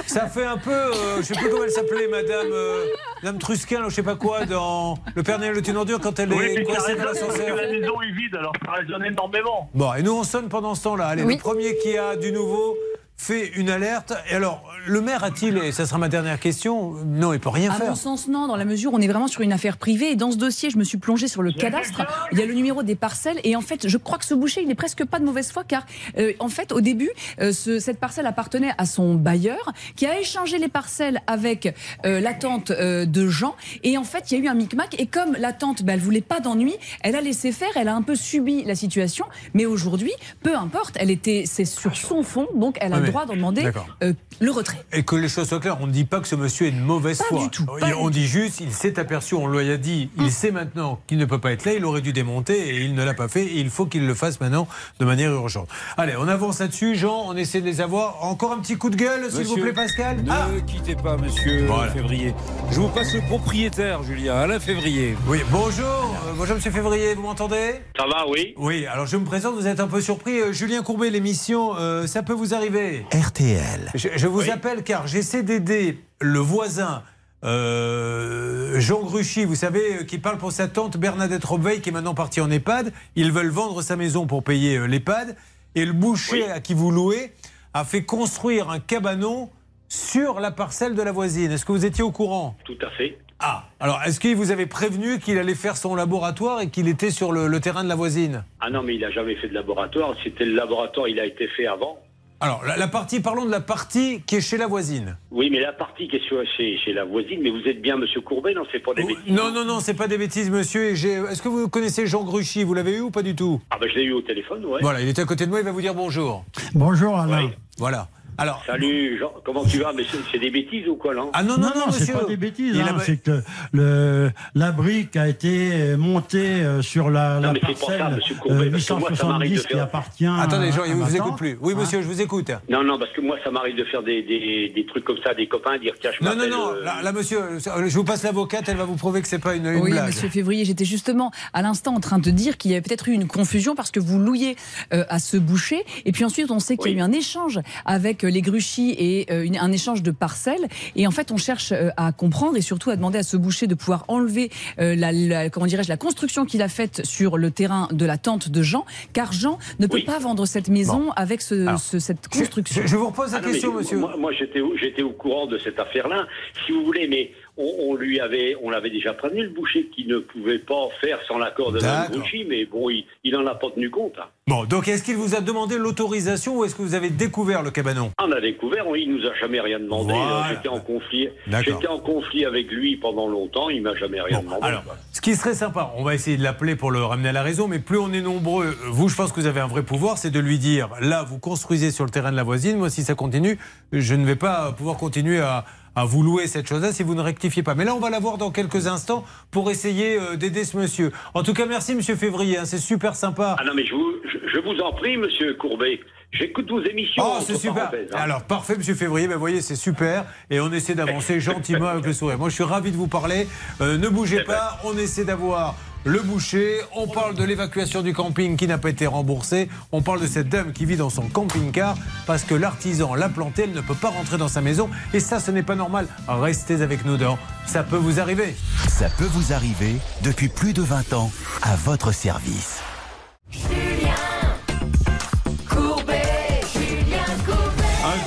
ça 0.07 0.27
fait 0.27 0.45
un 0.45 0.57
peu, 0.57 0.71
euh, 0.71 1.17
je 1.17 1.23
sais 1.23 1.35
plus 1.35 1.49
comment 1.49 1.63
elle 1.63 1.71
s'appelait, 1.71 2.07
madame, 2.07 2.47
euh, 2.51 2.85
madame 3.21 3.39
Trusquin, 3.39 3.83
je 3.89 3.93
sais 3.95 4.03
pas 4.03 4.15
quoi, 4.15 4.45
dans 4.45 4.97
Le 5.15 5.23
Père 5.23 5.39
Noël 5.39 5.53
de 5.61 5.69
une 5.69 5.77
ordure, 5.77 5.99
quand 5.99 6.17
elle 6.19 6.33
Oui, 6.33 6.45
est 6.45 6.63
coincée 6.63 6.95
dans 6.95 7.03
résonne 7.03 7.05
parce 7.05 7.19
que 7.19 7.25
l'ascenseur. 7.27 7.55
la 7.55 7.67
maison 7.67 8.01
est 8.01 8.11
vide, 8.11 8.35
alors 8.35 8.53
ça 8.65 8.71
résonne 8.71 9.05
énormément. 9.05 9.69
Bon, 9.73 9.93
et 9.93 10.01
nous, 10.03 10.13
on 10.13 10.23
sonne 10.23 10.49
pendant 10.49 10.75
ce 10.75 10.83
temps-là. 10.83 11.07
Allez, 11.07 11.23
Oui. 11.23 11.35
le 11.35 11.39
premier 11.39 11.77
qui 11.77 11.97
a 11.97 12.15
du 12.15 12.31
nouveau 12.31 12.77
fait 13.23 13.47
une 13.55 13.69
alerte. 13.69 14.13
Et 14.29 14.35
alors, 14.35 14.63
le 14.85 14.99
maire 15.01 15.23
a-t-il, 15.23 15.57
et 15.57 15.71
ça 15.71 15.85
sera 15.85 15.97
ma 15.97 16.09
dernière 16.09 16.39
question, 16.39 16.93
non, 17.05 17.31
il 17.33 17.39
peut 17.39 17.49
rien 17.49 17.71
À 17.71 17.75
faire. 17.75 17.89
mon 17.89 17.95
sens, 17.95 18.27
non, 18.27 18.47
dans 18.47 18.55
la 18.57 18.65
mesure 18.65 18.93
où 18.93 18.97
on 18.97 18.99
est 18.99 19.07
vraiment 19.07 19.27
sur 19.27 19.41
une 19.41 19.53
affaire 19.53 19.77
privée. 19.77 20.11
Et 20.11 20.15
dans 20.15 20.31
ce 20.31 20.37
dossier, 20.37 20.69
je 20.69 20.77
me 20.77 20.83
suis 20.83 20.97
plongée 20.97 21.27
sur 21.27 21.41
le 21.41 21.51
cadastre. 21.51 22.01
Il 22.31 22.39
y 22.39 22.41
a 22.41 22.45
le 22.45 22.53
numéro 22.53 22.83
des 22.83 22.95
parcelles. 22.95 23.39
Et 23.43 23.55
en 23.55 23.61
fait, 23.61 23.87
je 23.87 23.97
crois 23.97 24.17
que 24.17 24.25
ce 24.25 24.33
boucher, 24.33 24.61
il 24.61 24.67
n'est 24.67 24.75
presque 24.75 25.05
pas 25.05 25.19
de 25.19 25.25
mauvaise 25.25 25.51
foi, 25.51 25.63
car 25.63 25.85
euh, 26.17 26.33
en 26.39 26.49
fait, 26.49 26.71
au 26.71 26.81
début, 26.81 27.09
euh, 27.39 27.53
ce- 27.53 27.79
cette 27.79 27.99
parcelle 27.99 28.25
appartenait 28.27 28.73
à 28.77 28.85
son 28.85 29.15
bailleur, 29.15 29.71
qui 29.95 30.05
a 30.05 30.19
échangé 30.19 30.57
les 30.57 30.67
parcelles 30.67 31.21
avec 31.27 31.73
euh, 32.05 32.19
la 32.19 32.33
tante 32.33 32.71
euh, 32.71 33.05
de 33.05 33.27
Jean. 33.29 33.55
Et 33.83 33.97
en 33.97 34.03
fait, 34.03 34.31
il 34.31 34.37
y 34.37 34.41
a 34.41 34.43
eu 34.43 34.47
un 34.47 34.53
micmac. 34.55 34.95
Et 34.99 35.07
comme 35.07 35.33
la 35.39 35.53
tante, 35.53 35.83
ben, 35.83 35.93
elle 35.93 35.99
voulait 36.01 36.21
pas 36.21 36.39
d'ennui, 36.41 36.73
elle 37.01 37.15
a 37.15 37.21
laissé 37.21 37.51
faire. 37.51 37.69
Elle 37.75 37.87
a 37.87 37.95
un 37.95 38.01
peu 38.01 38.15
subi 38.15 38.63
la 38.65 38.75
situation. 38.75 39.25
Mais 39.53 39.65
aujourd'hui, 39.65 40.11
peu 40.41 40.55
importe, 40.55 40.95
elle 40.99 41.09
était, 41.11 41.43
c'est 41.45 41.65
sur 41.65 41.95
son 41.95 42.23
fond, 42.23 42.47
donc 42.55 42.77
elle 42.81 42.93
a 42.93 42.99
droit 43.13 43.25
d'en 43.25 43.35
demander 43.35 43.69
euh, 44.03 44.13
le 44.39 44.51
retrait. 44.51 44.83
Et 44.91 45.03
que 45.03 45.15
les 45.15 45.29
choses 45.29 45.47
soient 45.47 45.59
claires, 45.59 45.77
on 45.81 45.87
ne 45.87 45.91
dit 45.91 46.05
pas 46.05 46.19
que 46.19 46.27
ce 46.27 46.35
monsieur 46.35 46.67
est 46.67 46.71
de 46.71 46.79
mauvaise 46.79 47.17
Pas 47.19 47.25
foi. 47.25 47.39
du 47.43 47.49
tout, 47.49 47.65
pas 47.65 47.75
on 47.99 48.09
du 48.09 48.19
dit 48.19 48.27
juste, 48.27 48.59
il 48.59 48.71
s'est 48.71 48.99
aperçu, 48.99 49.35
on 49.35 49.47
lui 49.47 49.69
a 49.71 49.77
dit, 49.77 50.09
il 50.17 50.31
sait 50.31 50.51
maintenant 50.51 50.99
qu'il 51.07 51.17
ne 51.17 51.25
peut 51.25 51.39
pas 51.39 51.51
être 51.51 51.65
là, 51.65 51.73
il 51.73 51.85
aurait 51.85 52.01
dû 52.01 52.13
démonter 52.13 52.69
et 52.69 52.81
il 52.81 52.93
ne 52.95 53.03
l'a 53.03 53.13
pas 53.13 53.27
fait 53.27 53.43
et 53.45 53.59
il 53.59 53.69
faut 53.69 53.85
qu'il 53.85 54.05
le 54.05 54.13
fasse 54.13 54.39
maintenant 54.41 54.67
de 54.99 55.05
manière 55.05 55.31
urgente. 55.31 55.67
Allez, 55.97 56.13
on 56.17 56.27
avance 56.27 56.59
là-dessus, 56.59 56.95
Jean, 56.95 57.23
on 57.27 57.35
essaie 57.35 57.61
de 57.61 57.65
les 57.65 57.81
avoir. 57.81 58.23
Encore 58.23 58.51
un 58.51 58.59
petit 58.59 58.77
coup 58.77 58.89
de 58.89 58.95
gueule, 58.95 59.29
s'il 59.31 59.45
vous 59.45 59.55
plaît, 59.57 59.73
Pascal 59.73 60.23
Ne 60.23 60.29
Ah 60.31 60.47
quittez 60.65 60.95
pas, 60.95 61.17
monsieur 61.17 61.65
Voilà. 61.67 61.91
Février. 61.91 62.33
Je 62.71 62.79
vous 62.79 62.87
passe 62.89 63.13
le 63.13 63.21
propriétaire, 63.21 64.03
Julien, 64.03 64.35
Alain 64.35 64.59
Février. 64.59 65.15
Oui, 65.27 65.39
bonjour, 65.51 65.85
euh, 66.27 66.33
bonjour 66.37 66.55
Monsieur 66.55 66.71
Février, 66.71 67.13
vous 67.15 67.21
m'entendez? 67.23 67.75
Ça 67.97 68.05
va, 68.07 68.25
oui 68.29 68.53
Oui, 68.57 68.85
alors 68.85 69.05
je 69.05 69.17
me 69.17 69.25
présente, 69.25 69.55
vous 69.55 69.67
êtes 69.67 69.79
un 69.79 69.87
peu 69.87 70.01
surpris. 70.01 70.39
Euh, 70.39 70.51
Julien 70.53 70.81
Courbet, 70.81 71.09
l'émission, 71.09 71.75
euh, 71.77 72.07
ça 72.07 72.23
peut 72.23 72.33
vous 72.33 72.53
arriver 72.53 72.92
RTL. 73.11 73.91
Je, 73.95 74.09
je 74.15 74.27
vous 74.27 74.49
appelle 74.49 74.83
car 74.83 75.07
j'essaie 75.07 75.43
d'aider 75.43 75.99
le 76.19 76.39
voisin 76.39 77.03
euh, 77.43 78.79
Jean 78.79 79.01
Gruchy, 79.01 79.43
vous 79.43 79.55
savez, 79.55 79.97
euh, 79.99 80.03
qui 80.03 80.17
parle 80.17 80.37
pour 80.37 80.51
sa 80.51 80.67
tante 80.67 80.97
Bernadette 80.97 81.43
Robveil, 81.43 81.81
qui 81.81 81.89
est 81.89 81.91
maintenant 81.91 82.13
partie 82.13 82.39
en 82.39 82.49
EHPAD. 82.49 82.93
Ils 83.15 83.31
veulent 83.31 83.49
vendre 83.49 83.81
sa 83.81 83.95
maison 83.95 84.27
pour 84.27 84.43
payer 84.43 84.77
euh, 84.77 84.85
l'EHPAD. 84.87 85.35
Et 85.75 85.85
le 85.85 85.93
boucher 85.93 86.49
à 86.49 86.59
qui 86.59 86.73
vous 86.73 86.91
louez 86.91 87.33
a 87.73 87.83
fait 87.83 88.03
construire 88.03 88.69
un 88.69 88.79
cabanon 88.79 89.49
sur 89.89 90.39
la 90.39 90.51
parcelle 90.51 90.95
de 90.95 91.01
la 91.01 91.11
voisine. 91.11 91.51
Est-ce 91.51 91.65
que 91.65 91.71
vous 91.71 91.85
étiez 91.85 92.03
au 92.03 92.11
courant? 92.11 92.55
Tout 92.63 92.77
à 92.81 92.89
fait. 92.91 93.17
Ah, 93.39 93.65
alors 93.79 93.99
est-ce 94.05 94.19
qu'il 94.19 94.35
vous 94.35 94.51
avait 94.51 94.67
prévenu 94.67 95.19
qu'il 95.19 95.37
allait 95.37 95.55
faire 95.55 95.75
son 95.75 95.95
laboratoire 95.95 96.61
et 96.61 96.69
qu'il 96.69 96.87
était 96.87 97.09
sur 97.09 97.33
le, 97.33 97.47
le 97.47 97.59
terrain 97.59 97.83
de 97.83 97.89
la 97.89 97.95
voisine? 97.95 98.45
Ah 98.61 98.69
non, 98.69 98.83
mais 98.83 98.95
il 98.95 99.01
n'a 99.01 99.11
jamais 99.11 99.35
fait 99.35 99.49
de 99.49 99.53
laboratoire. 99.53 100.15
C'était 100.23 100.45
le 100.45 100.53
laboratoire, 100.55 101.09
il 101.09 101.19
a 101.19 101.25
été 101.25 101.47
fait 101.49 101.67
avant. 101.67 101.97
Alors, 102.43 102.61
la, 102.65 102.75
la 102.75 102.89
partie, 102.89 103.21
parlons 103.21 103.45
de 103.45 103.51
la 103.51 103.61
partie 103.61 104.21
qui 104.27 104.35
est 104.35 104.41
chez 104.41 104.57
la 104.57 104.67
voisine. 104.67 105.15
Oui, 105.31 105.49
mais 105.49 105.61
la 105.61 105.71
partie 105.71 106.09
qui 106.09 106.17
est 106.17 106.21
chez, 106.57 106.77
chez 106.77 106.91
la 106.91 107.05
voisine, 107.05 107.39
mais 107.41 107.49
vous 107.49 107.65
êtes 107.65 107.81
bien 107.81 107.95
Monsieur 107.95 108.19
Courbet, 108.19 108.53
non 108.53 108.63
C'est 108.69 108.81
pas 108.83 108.93
des 108.93 109.05
bêtises. 109.05 109.23
Non, 109.33 109.49
non, 109.53 109.63
non, 109.63 109.79
c'est 109.79 109.93
pas 109.93 110.09
des 110.09 110.17
bêtises, 110.17 110.49
monsieur. 110.51 110.89
Est-ce 110.91 111.41
que 111.41 111.47
vous 111.47 111.69
connaissez 111.69 112.05
Jean 112.05 112.25
Gruchy? 112.25 112.65
Vous 112.65 112.73
l'avez 112.73 112.97
eu 112.97 112.99
ou 112.99 113.11
pas 113.11 113.21
du 113.21 113.33
tout? 113.33 113.61
Ah 113.71 113.77
ben 113.79 113.87
je 113.89 113.95
l'ai 113.97 114.03
eu 114.03 114.11
au 114.11 114.21
téléphone, 114.21 114.65
ouais. 114.65 114.79
Voilà, 114.81 114.99
il 114.99 115.07
est 115.07 115.17
à 115.19 115.23
côté 115.23 115.45
de 115.45 115.51
moi, 115.51 115.59
il 115.61 115.65
va 115.65 115.71
vous 115.71 115.79
dire 115.79 115.93
bonjour. 115.95 116.43
Bonjour 116.75 117.17
Alain. 117.17 117.49
Voilà. 117.77 118.09
Alors. 118.37 118.63
Salut, 118.65 119.17
Jean, 119.19 119.31
comment 119.45 119.63
tu 119.65 119.79
vas 119.79 119.93
Mais 119.93 120.03
c'est 120.09 120.17
c'est 120.31 120.39
des 120.39 120.49
bêtises 120.49 120.87
ou 120.87 120.95
quoi, 120.95 121.13
non 121.13 121.29
Ah 121.33 121.43
non, 121.43 121.57
non, 121.57 121.67
non, 121.75 121.91
c'est 121.91 121.99
monsieur. 122.01 122.13
pas 122.13 122.25
des 122.25 122.37
bêtises. 122.37 122.77
Hein, 122.79 122.95
a- 122.97 122.99
C'est 122.99 123.17
que 123.17 123.41
le, 123.73 124.31
la 124.55 124.71
brique 124.71 125.15
a 125.15 125.27
été 125.27 125.95
montée 125.97 126.61
euh, 126.63 126.81
sur 126.81 127.09
la, 127.09 127.35
Non, 127.35 127.41
la 127.41 127.53
mais 127.53 127.59
c'est 127.65 127.73
pour 127.73 127.89
ça, 127.91 127.97
parcelle 127.97 128.15
monsieur 128.15 128.35
Courbet, 128.35 128.67
euh, 128.67 128.71
parce 128.71 128.85
que 128.85 128.93
moi, 128.93 129.09
ça 129.15 129.25
m'arrive 129.27 129.51
de 129.51 129.55
870 129.55 129.61
qui 129.67 129.73
faire- 129.73 129.83
appartient. 129.83 130.25
Attendez, 130.25 130.71
Jean, 130.71 130.81
à, 130.83 130.87
il 130.87 130.91
à 130.93 130.95
vous 130.95 131.15
écoute 131.15 131.37
plus. 131.37 131.57
Oui, 131.61 131.73
Hein. 131.73 131.79
monsieur, 131.79 132.01
je 132.01 132.07
vous 132.07 132.21
écoute. 132.21 132.51
Non, 132.69 132.83
non, 132.83 132.97
parce 132.97 133.11
que 133.11 133.21
moi, 133.21 133.37
ça 133.43 133.51
m'arrive 133.51 133.75
de 133.75 133.83
faire 133.85 134.01
des, 134.03 134.23
des, 134.23 134.71
des 134.73 134.85
trucs 134.85 135.03
comme 135.03 135.17
ça, 135.23 135.33
des 135.33 135.47
copains, 135.47 135.77
dire 135.77 135.93
tiens, 136.01 136.11
je 136.19 136.23
Non, 136.25 136.35
non, 136.35 136.47
non, 136.49 136.71
euh, 136.73 136.83
là, 136.83 137.01
là, 137.03 137.11
monsieur, 137.11 137.39
euh, 137.39 137.59
je 137.59 137.95
vous 137.95 138.03
passe 138.03 138.23
l'avocate, 138.23 138.67
elle 138.67 138.77
va 138.77 138.85
vous 138.85 138.95
prouver 138.95 139.21
que 139.21 139.27
c'est 139.27 139.39
pas 139.39 139.55
une, 139.55 139.65
une 139.67 139.81
Oui, 139.81 139.91
blague. 139.91 140.07
Monsieur 140.07 140.29
Février, 140.29 140.65
j'étais 140.65 140.85
justement 140.85 141.31
à 141.53 141.61
l'instant 141.61 141.93
en 141.95 141.99
train 141.99 142.19
de 142.19 142.29
dire 142.31 142.57
qu'il 142.57 142.71
y 142.71 142.73
avait 142.73 142.81
peut-être 142.81 143.07
eu 143.09 143.13
une 143.13 143.27
confusion 143.27 143.75
parce 143.75 143.91
que 143.91 143.99
vous 143.99 144.19
louiez 144.19 144.55
euh, 144.93 145.03
à 145.09 145.19
ce 145.19 145.37
boucher 145.37 145.83
et 146.05 146.11
puis 146.11 146.25
ensuite 146.25 146.49
on 146.51 146.59
sait 146.59 146.77
qu'il 146.77 146.91
y 146.91 146.95
a 146.95 146.97
eu 146.97 147.01
un 147.01 147.11
échange 147.11 147.59
avec 147.85 148.22
euh, 148.22 148.22
les 148.27 148.41
Gruchy 148.41 148.95
et 148.97 149.25
euh, 149.31 149.43
une- 149.43 149.57
un 149.57 149.71
échange 149.71 150.03
de 150.03 150.11
parcelles 150.11 150.67
et 150.95 151.07
en 151.07 151.11
fait 151.11 151.31
on 151.31 151.37
cherche 151.37 151.71
euh, 151.71 151.89
à 151.97 152.11
comprendre 152.11 152.57
et 152.57 152.61
surtout 152.61 152.89
à 152.89 152.95
demander 152.95 153.19
à 153.19 153.23
ce 153.23 153.37
boucher 153.37 153.67
de 153.67 153.75
pouvoir 153.75 154.05
enlever 154.07 154.49
euh, 154.79 154.95
la, 154.95 155.11
la- 155.11 155.49
comment 155.49 155.65
dirais-je 155.65 155.89
la 155.89 155.97
construction 155.97 156.45
qu'il 156.45 156.61
a 156.61 156.67
faite 156.69 157.05
sur 157.05 157.37
le 157.37 157.51
terrain 157.51 157.87
de 157.91 158.05
la 158.05 158.17
tente 158.17 158.49
de 158.49 158.61
Jean 158.61 158.85
car 159.13 159.31
Jean 159.33 159.57
ne 159.79 159.87
peut 159.87 159.97
Oui. 159.97 160.03
pas 160.03 160.19
vendre 160.19 160.45
cette 160.45 160.69
maison 160.69 161.11
avec 161.15 161.41
ce- 161.41 161.67
Alors, 161.67 161.79
ce- 161.79 161.99
cette 161.99 162.27
construction. 162.27 162.81
je- 162.81 162.87
je 162.87 162.95
vous 162.95 163.07
repose 163.07 163.31
la 163.31 163.37
Ah 163.37 163.41
non, 163.41 163.51
question, 163.51 163.73
monsieur. 163.73 163.97
Moi, 163.97 164.15
moi, 164.17 164.31
j'étais 164.31 164.59
au, 164.61 164.75
j'étais 164.77 165.01
au 165.01 165.11
courant 165.11 165.47
de 165.47 165.57
cette 165.57 165.79
affaire-là, 165.79 166.25
si 166.65 166.71
vous 166.71 166.83
voulez, 166.85 167.07
mais 167.07 167.31
on, 167.57 167.71
on 167.89 167.95
lui 167.95 168.19
avait, 168.19 168.55
on 168.63 168.69
l'avait 168.69 168.89
déjà 168.89 169.13
prévenu 169.13 169.43
le 169.43 169.49
boucher 169.49 169.87
qui 169.95 170.05
ne 170.07 170.17
pouvait 170.17 170.59
pas 170.59 170.87
faire 171.01 171.19
sans 171.27 171.37
l'accord 171.37 171.71
de 171.71 171.79
Mme. 171.79 172.11
Grouchy, 172.11 172.45
mais 172.47 172.65
bon, 172.65 172.89
il, 172.89 173.05
il 173.23 173.35
en 173.35 173.45
a 173.47 173.55
pas 173.55 173.69
tenu 173.71 173.89
compte. 173.89 174.13
hein. 174.19 174.25
Bon, 174.47 174.65
donc 174.65 174.87
est-ce 174.89 175.03
qu'il 175.03 175.15
vous 175.15 175.35
a 175.35 175.39
demandé 175.41 175.77
l'autorisation 175.77 176.57
ou 176.57 176.65
est-ce 176.65 176.75
que 176.75 176.81
vous 176.81 176.95
avez 176.95 177.09
découvert 177.09 177.63
le 177.63 177.71
cabanon? 177.71 178.11
On 178.21 178.31
a 178.31 178.41
découvert, 178.41 178.85
on- 178.87 178.95
il 178.95 179.09
nous 179.15 179.25
a 179.25 179.33
jamais 179.35 179.61
rien 179.61 179.79
demandé. 179.79 180.13
Voilà. 180.13 180.47
J'étais 180.49 180.67
en 180.67 180.79
conflit, 180.81 181.29
j'étais 181.63 181.87
en 181.87 181.99
conflit 181.99 182.43
avec 182.45 182.69
lui 182.69 182.97
pendant 182.97 183.27
longtemps, 183.27 183.69
il 183.69 183.81
m'a 183.81 183.95
jamais 183.95 184.19
rien 184.19 184.39
Bon, 184.39 184.43
demandé. 184.45 184.65
alors, 184.67 184.83
ce 185.13 185.21
qui 185.21 185.35
serait 185.35 185.53
sympa, 185.53 185.93
on 185.95 186.03
va 186.03 186.13
essayer 186.13 186.35
de 186.37 186.43
l'appeler 186.43 186.75
pour 186.75 186.91
le 186.91 187.03
ramener 187.03 187.29
à 187.29 187.33
la 187.33 187.43
raison, 187.43 187.67
mais 187.69 187.79
plus 187.79 187.97
on 187.97 188.11
est 188.11 188.21
nombreux, 188.21 188.75
vous, 188.87 189.07
je 189.07 189.15
pense 189.15 189.31
que 189.31 189.39
vous 189.39 189.47
avez 189.47 189.61
un 189.61 189.67
vrai 189.67 189.83
pouvoir, 189.83 190.17
c'est 190.17 190.31
de 190.31 190.39
lui 190.39 190.57
dire, 190.59 190.89
là, 190.99 191.23
vous 191.23 191.39
construisez 191.39 191.91
sur 191.91 192.03
le 192.03 192.09
terrain 192.11 192.31
de 192.31 192.35
la 192.37 192.43
voisine, 192.43 192.77
moi, 192.77 192.89
si 192.89 193.03
ça 193.03 193.15
continue, 193.15 193.57
je 193.93 194.15
ne 194.15 194.25
vais 194.25 194.35
pas 194.35 194.73
pouvoir 194.73 194.97
continuer 194.97 195.39
à, 195.39 195.63
à 195.95 196.05
vous 196.05 196.23
louer 196.23 196.47
cette 196.47 196.67
chose-là 196.67 196.91
si 196.91 197.03
vous 197.03 197.15
ne 197.15 197.21
rectifiez 197.21 197.63
pas. 197.63 197.75
Mais 197.75 197.85
là, 197.85 197.93
on 197.95 197.99
va 197.99 198.09
la 198.09 198.19
voir 198.19 198.37
dans 198.37 198.51
quelques 198.51 198.87
instants 198.87 199.23
pour 199.51 199.69
essayer 199.69 200.17
euh, 200.19 200.35
d'aider 200.35 200.63
ce 200.63 200.77
monsieur. 200.77 201.11
En 201.33 201.43
tout 201.43 201.53
cas, 201.53 201.65
merci, 201.65 201.93
monsieur 201.95 202.15
Février, 202.15 202.57
hein, 202.57 202.65
c'est 202.65 202.77
super 202.79 203.15
sympa. 203.15 203.55
Ah 203.59 203.63
non, 203.63 203.73
mais 203.75 203.85
je 203.85 203.93
vous, 203.93 204.11
je, 204.25 204.37
je 204.53 204.59
vous 204.59 204.79
en 204.81 204.91
prie, 204.93 205.17
monsieur 205.17 205.53
Courbet, 205.55 205.99
j'écoute 206.31 206.69
vos 206.69 206.81
émissions. 206.83 207.23
Oh, 207.25 207.37
c'est 207.45 207.55
super. 207.57 207.91
hein. 207.93 208.15
Alors, 208.15 208.43
parfait, 208.43 208.75
monsieur 208.77 208.95
Février. 208.95 209.27
Ben, 209.27 209.35
vous 209.35 209.39
voyez, 209.39 209.61
c'est 209.61 209.75
super. 209.75 210.25
Et 210.49 210.59
on 210.59 210.71
essaie 210.71 210.95
d'avancer 210.95 211.39
gentiment 211.39 211.87
avec 211.87 212.05
le 212.05 212.13
sourire. 212.13 212.37
Moi, 212.39 212.49
je 212.49 212.55
suis 212.55 212.63
ravi 212.63 212.91
de 212.91 212.97
vous 212.97 213.07
parler. 213.07 213.47
Euh, 213.81 213.97
ne 213.97 214.07
bougez 214.09 214.43
pas. 214.43 214.79
On 214.83 214.97
essaie 214.97 215.25
d'avoir 215.25 215.75
le 216.05 216.19
boucher. 216.21 216.79
On 216.95 217.07
parle 217.07 217.35
de 217.35 217.43
l'évacuation 217.43 218.01
du 218.01 218.13
camping 218.13 218.57
qui 218.57 218.67
n'a 218.67 218.77
pas 218.77 218.89
été 218.89 219.07
remboursée. 219.07 219.69
On 219.91 220.01
parle 220.01 220.21
de 220.21 220.27
cette 220.27 220.49
dame 220.49 220.73
qui 220.73 220.85
vit 220.85 220.97
dans 220.97 221.09
son 221.09 221.29
camping-car 221.29 221.95
parce 222.25 222.43
que 222.43 222.55
l'artisan 222.55 223.15
l'a 223.15 223.29
plantée. 223.29 223.63
Elle 223.63 223.73
ne 223.73 223.81
peut 223.81 223.95
pas 223.95 224.09
rentrer 224.09 224.37
dans 224.37 224.47
sa 224.47 224.61
maison. 224.61 224.89
Et 225.13 225.19
ça, 225.19 225.39
ce 225.39 225.51
n'est 225.51 225.63
pas 225.63 225.75
normal. 225.75 226.07
Restez 226.27 226.81
avec 226.81 227.05
nous 227.05 227.17
dans 227.17 227.37
Ça 227.65 227.83
peut 227.83 227.97
vous 227.97 228.19
arriver. 228.19 228.55
Ça 228.87 229.09
peut 229.17 229.25
vous 229.25 229.53
arriver 229.53 229.95
depuis 230.23 230.49
plus 230.49 230.73
de 230.73 230.81
20 230.81 231.13
ans 231.13 231.31
à 231.61 231.75
votre 231.75 232.11
service. 232.11 232.81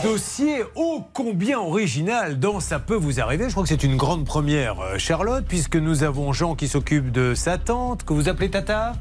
Dossier 0.07 0.63
ô 0.77 1.03
combien 1.13 1.59
original 1.59 2.39
dans 2.39 2.61
Ça 2.61 2.79
peut 2.79 2.95
vous 2.95 3.19
arriver. 3.21 3.47
Je 3.47 3.51
crois 3.51 3.65
que 3.65 3.69
c'est 3.69 3.83
une 3.83 3.97
grande 3.97 4.25
première, 4.25 4.79
euh, 4.81 4.99
Charlotte, 4.99 5.45
puisque 5.47 5.75
nous 5.75 6.05
avons 6.05 6.33
Jean 6.33 6.55
qui 6.55 6.69
s'occupe 6.69 7.11
de 7.11 7.35
sa 7.35 7.59
tante, 7.59 8.05
que 8.05 8.13
vous 8.13 8.29
appelez 8.29 8.49
Tata? 8.49 8.93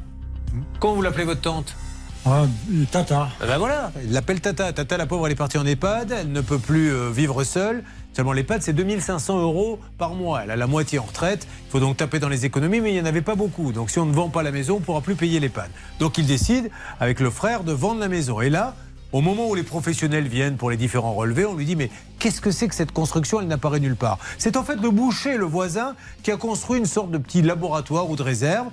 Comment 0.80 0.94
vous 0.94 1.02
l'appelez 1.02 1.24
votre 1.24 1.42
tante? 1.42 1.76
Ah, 2.24 2.46
tata. 2.90 3.28
Ben 3.38 3.46
ben 3.46 3.58
voilà, 3.58 3.92
il 4.04 4.12
l'appelle 4.12 4.40
Tata. 4.40 4.72
Tata, 4.72 4.96
la 4.96 5.06
pauvre, 5.06 5.26
elle 5.26 5.32
est 5.32 5.36
partie 5.36 5.58
en 5.58 5.64
EHPAD, 5.64 6.10
elle 6.10 6.32
ne 6.32 6.40
peut 6.40 6.58
plus 6.58 6.90
euh, 6.90 7.08
vivre 7.10 7.44
seule. 7.44 7.84
Seulement 8.12 8.32
l'EHPAD, 8.32 8.62
c'est 8.62 8.72
2500 8.72 9.40
euros 9.40 9.78
par 9.98 10.14
mois. 10.14 10.40
Elle 10.42 10.50
a 10.50 10.56
la 10.56 10.66
moitié 10.66 10.98
en 10.98 11.04
retraite. 11.04 11.46
Il 11.68 11.70
faut 11.70 11.78
donc 11.78 11.98
taper 11.98 12.18
dans 12.18 12.28
les 12.28 12.44
économies, 12.44 12.80
mais 12.80 12.90
il 12.90 12.94
n'y 12.94 13.00
en 13.00 13.04
avait 13.04 13.22
pas 13.22 13.36
beaucoup. 13.36 13.70
Donc 13.72 13.90
si 13.90 14.00
on 14.00 14.06
ne 14.06 14.12
vend 14.12 14.28
pas 14.28 14.42
la 14.42 14.50
maison, 14.50 14.76
on 14.76 14.80
ne 14.80 14.84
pourra 14.84 15.02
plus 15.02 15.14
payer 15.14 15.38
l'EHPAD. 15.38 15.70
Donc 16.00 16.18
il 16.18 16.26
décide, 16.26 16.70
avec 16.98 17.20
le 17.20 17.30
frère, 17.30 17.62
de 17.62 17.72
vendre 17.72 18.00
la 18.00 18.08
maison. 18.08 18.40
Et 18.40 18.50
là, 18.50 18.74
au 19.12 19.20
moment 19.20 19.48
où 19.48 19.54
les 19.54 19.62
professionnels 19.62 20.28
viennent 20.28 20.56
pour 20.56 20.70
les 20.70 20.76
différents 20.76 21.14
relevés, 21.14 21.46
on 21.46 21.54
lui 21.54 21.64
dit 21.64 21.76
mais 21.76 21.90
qu'est-ce 22.18 22.40
que 22.40 22.50
c'est 22.50 22.68
que 22.68 22.74
cette 22.74 22.92
construction? 22.92 23.40
Elle 23.40 23.48
n'apparaît 23.48 23.80
nulle 23.80 23.96
part. 23.96 24.18
C'est 24.38 24.56
en 24.56 24.64
fait 24.64 24.76
le 24.76 24.90
boucher, 24.90 25.36
le 25.36 25.44
voisin, 25.44 25.94
qui 26.22 26.30
a 26.30 26.36
construit 26.36 26.78
une 26.78 26.86
sorte 26.86 27.10
de 27.10 27.18
petit 27.18 27.42
laboratoire 27.42 28.10
ou 28.10 28.16
de 28.16 28.22
réserve 28.22 28.68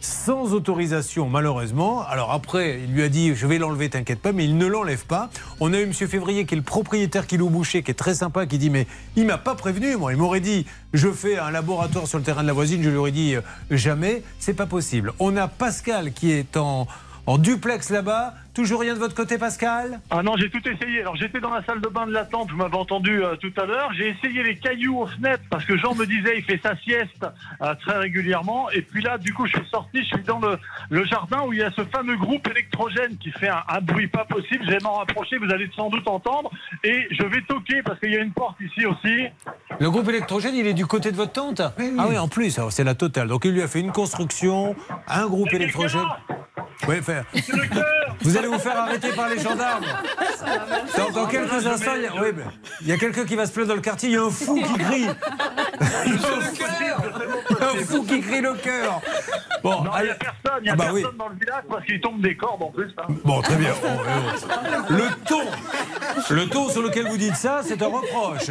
sans 0.00 0.52
autorisation, 0.52 1.28
malheureusement. 1.28 2.06
Alors 2.06 2.30
après, 2.32 2.80
il 2.84 2.92
lui 2.92 3.02
a 3.02 3.08
dit, 3.08 3.34
je 3.34 3.46
vais 3.46 3.58
l'enlever, 3.58 3.90
t'inquiète 3.90 4.20
pas, 4.20 4.32
mais 4.32 4.44
il 4.44 4.56
ne 4.56 4.66
l'enlève 4.66 5.04
pas. 5.06 5.30
On 5.60 5.72
a 5.72 5.78
eu 5.78 5.84
M. 5.84 5.92
Février, 5.92 6.46
qui 6.46 6.54
est 6.54 6.56
le 6.56 6.62
propriétaire 6.62 7.26
qui 7.26 7.36
loue 7.36 7.50
Boucher, 7.50 7.82
qui 7.82 7.90
est 7.90 7.94
très 7.94 8.14
sympa, 8.14 8.46
qui 8.46 8.58
dit, 8.58 8.70
mais 8.70 8.86
il 9.16 9.26
m'a 9.26 9.38
pas 9.38 9.54
prévenu, 9.54 9.96
moi. 9.96 10.12
Il 10.12 10.18
m'aurait 10.18 10.40
dit, 10.40 10.66
je 10.92 11.10
fais 11.10 11.38
un 11.38 11.50
laboratoire 11.50 12.06
sur 12.06 12.18
le 12.18 12.24
terrain 12.24 12.42
de 12.42 12.46
la 12.46 12.52
voisine, 12.52 12.82
je 12.82 12.90
lui 12.90 12.96
aurais 12.96 13.10
dit, 13.10 13.34
euh, 13.34 13.40
jamais, 13.70 14.22
c'est 14.38 14.54
pas 14.54 14.66
possible. 14.66 15.12
On 15.18 15.36
a 15.36 15.48
Pascal 15.48 16.12
qui 16.12 16.30
est 16.30 16.56
en, 16.56 16.86
en 17.28 17.36
duplex 17.36 17.90
là-bas. 17.90 18.32
Toujours 18.54 18.80
rien 18.80 18.94
de 18.94 18.98
votre 18.98 19.14
côté, 19.14 19.38
Pascal? 19.38 20.00
Ah 20.10 20.22
non, 20.22 20.34
j'ai 20.36 20.50
tout 20.50 20.66
essayé. 20.66 21.02
Alors 21.02 21.14
j'étais 21.14 21.38
dans 21.38 21.52
la 21.52 21.62
salle 21.62 21.80
de 21.80 21.86
bain 21.88 22.06
de 22.06 22.10
l'attente, 22.12 22.50
vous 22.50 22.56
m'avez 22.56 22.74
entendu 22.74 23.22
euh, 23.22 23.36
tout 23.36 23.52
à 23.56 23.66
l'heure. 23.66 23.92
J'ai 23.96 24.08
essayé 24.08 24.42
les 24.42 24.56
cailloux 24.56 24.98
aux 25.02 25.06
fenêtres 25.06 25.44
parce 25.50 25.64
que 25.64 25.76
Jean 25.76 25.94
me 25.94 26.06
disait 26.06 26.38
il 26.38 26.42
fait 26.42 26.58
sa 26.60 26.74
sieste 26.78 27.24
euh, 27.62 27.74
très 27.82 27.98
régulièrement. 27.98 28.68
Et 28.70 28.80
puis 28.82 29.02
là, 29.02 29.18
du 29.18 29.32
coup, 29.32 29.46
je 29.46 29.52
suis 29.58 29.68
sorti, 29.70 29.98
je 29.98 30.06
suis 30.16 30.22
dans 30.24 30.40
le, 30.40 30.58
le 30.90 31.04
jardin 31.04 31.42
où 31.46 31.52
il 31.52 31.60
y 31.60 31.62
a 31.62 31.70
ce 31.70 31.84
fameux 31.84 32.16
groupe 32.16 32.48
électrogène 32.48 33.16
qui 33.18 33.30
fait 33.30 33.48
un, 33.48 33.62
un 33.68 33.80
bruit 33.80 34.08
pas 34.08 34.24
possible. 34.24 34.64
Je 34.64 34.70
vais 34.70 34.80
m'en 34.82 34.94
rapprocher, 34.94 35.36
vous 35.36 35.52
allez 35.52 35.70
sans 35.76 35.90
doute 35.90 36.08
entendre. 36.08 36.50
Et 36.82 37.06
je 37.12 37.22
vais 37.24 37.42
toquer 37.42 37.82
parce 37.84 38.00
qu'il 38.00 38.10
y 38.10 38.16
a 38.16 38.20
une 38.20 38.32
porte 38.32 38.56
ici 38.60 38.86
aussi. 38.86 39.26
Le 39.78 39.90
groupe 39.90 40.08
électrogène, 40.08 40.56
il 40.56 40.66
est 40.66 40.74
du 40.74 40.86
côté 40.86 41.12
de 41.12 41.16
votre 41.16 41.32
tante 41.32 41.60
Ah 41.60 42.06
oui, 42.08 42.18
en 42.18 42.26
plus, 42.26 42.58
c'est 42.70 42.84
la 42.84 42.94
totale. 42.94 43.28
Donc 43.28 43.44
il 43.44 43.52
lui 43.52 43.62
a 43.62 43.68
fait 43.68 43.80
une 43.80 43.92
construction, 43.92 44.74
un 45.06 45.26
groupe 45.26 45.52
électrogène. 45.52 46.02
Oui, 46.86 47.02
faire. 47.02 47.24
Vous 48.20 48.36
allez 48.36 48.48
vous 48.48 48.58
faire 48.58 48.78
arrêter 48.78 49.12
par 49.12 49.28
les 49.28 49.38
gendarmes. 49.40 49.84
Dans, 50.96 51.10
dans 51.10 51.26
quelques 51.26 51.66
instants, 51.66 51.92
il 51.96 52.02
y 52.02 52.06
a, 52.06 52.12
oui, 52.22 52.28
mais 52.36 52.44
il 52.82 52.88
y 52.88 52.92
a 52.92 52.96
quelqu'un 52.96 53.24
qui 53.24 53.36
va 53.36 53.46
se 53.46 53.52
plaindre 53.52 53.68
dans 53.68 53.74
le 53.74 53.80
quartier. 53.80 54.08
Il 54.10 54.14
y 54.14 54.18
a 54.18 54.22
un 54.22 54.30
fou 54.30 54.54
qui 54.56 54.72
crie. 54.74 55.06
un 57.60 57.84
fou 57.84 58.02
qui 58.04 58.20
crie 58.20 58.40
le 58.40 58.54
cœur. 58.54 59.00
Bon, 59.62 59.82
Non, 59.82 59.90
il 59.98 60.04
n'y 60.04 60.10
allez. 60.10 60.10
a 60.10 60.14
personne, 60.14 60.60
il 60.60 60.62
n'y 60.64 60.68
a 60.70 60.72
Ah 60.72 60.76
bah 60.76 60.84
personne 60.84 60.94
oui. 61.10 61.18
dans 61.18 61.28
le 61.28 61.34
village 61.34 61.62
parce 61.68 61.84
qu'il 61.84 62.00
tombe 62.00 62.20
des 62.20 62.36
cordes 62.36 62.62
en 62.62 62.70
plus. 62.70 62.90
hein. 62.98 63.02
Bon, 63.24 63.40
très 63.42 63.56
bien. 63.56 63.70
Oh, 63.82 63.86
oh. 63.88 64.46
Le 64.90 65.24
ton, 65.26 65.40
le 66.34 66.46
ton 66.48 66.68
sur 66.68 66.82
lequel 66.82 67.08
vous 67.08 67.16
dites 67.16 67.36
ça, 67.36 67.60
c'est 67.64 67.82
un 67.82 67.86
reproche. 67.88 68.50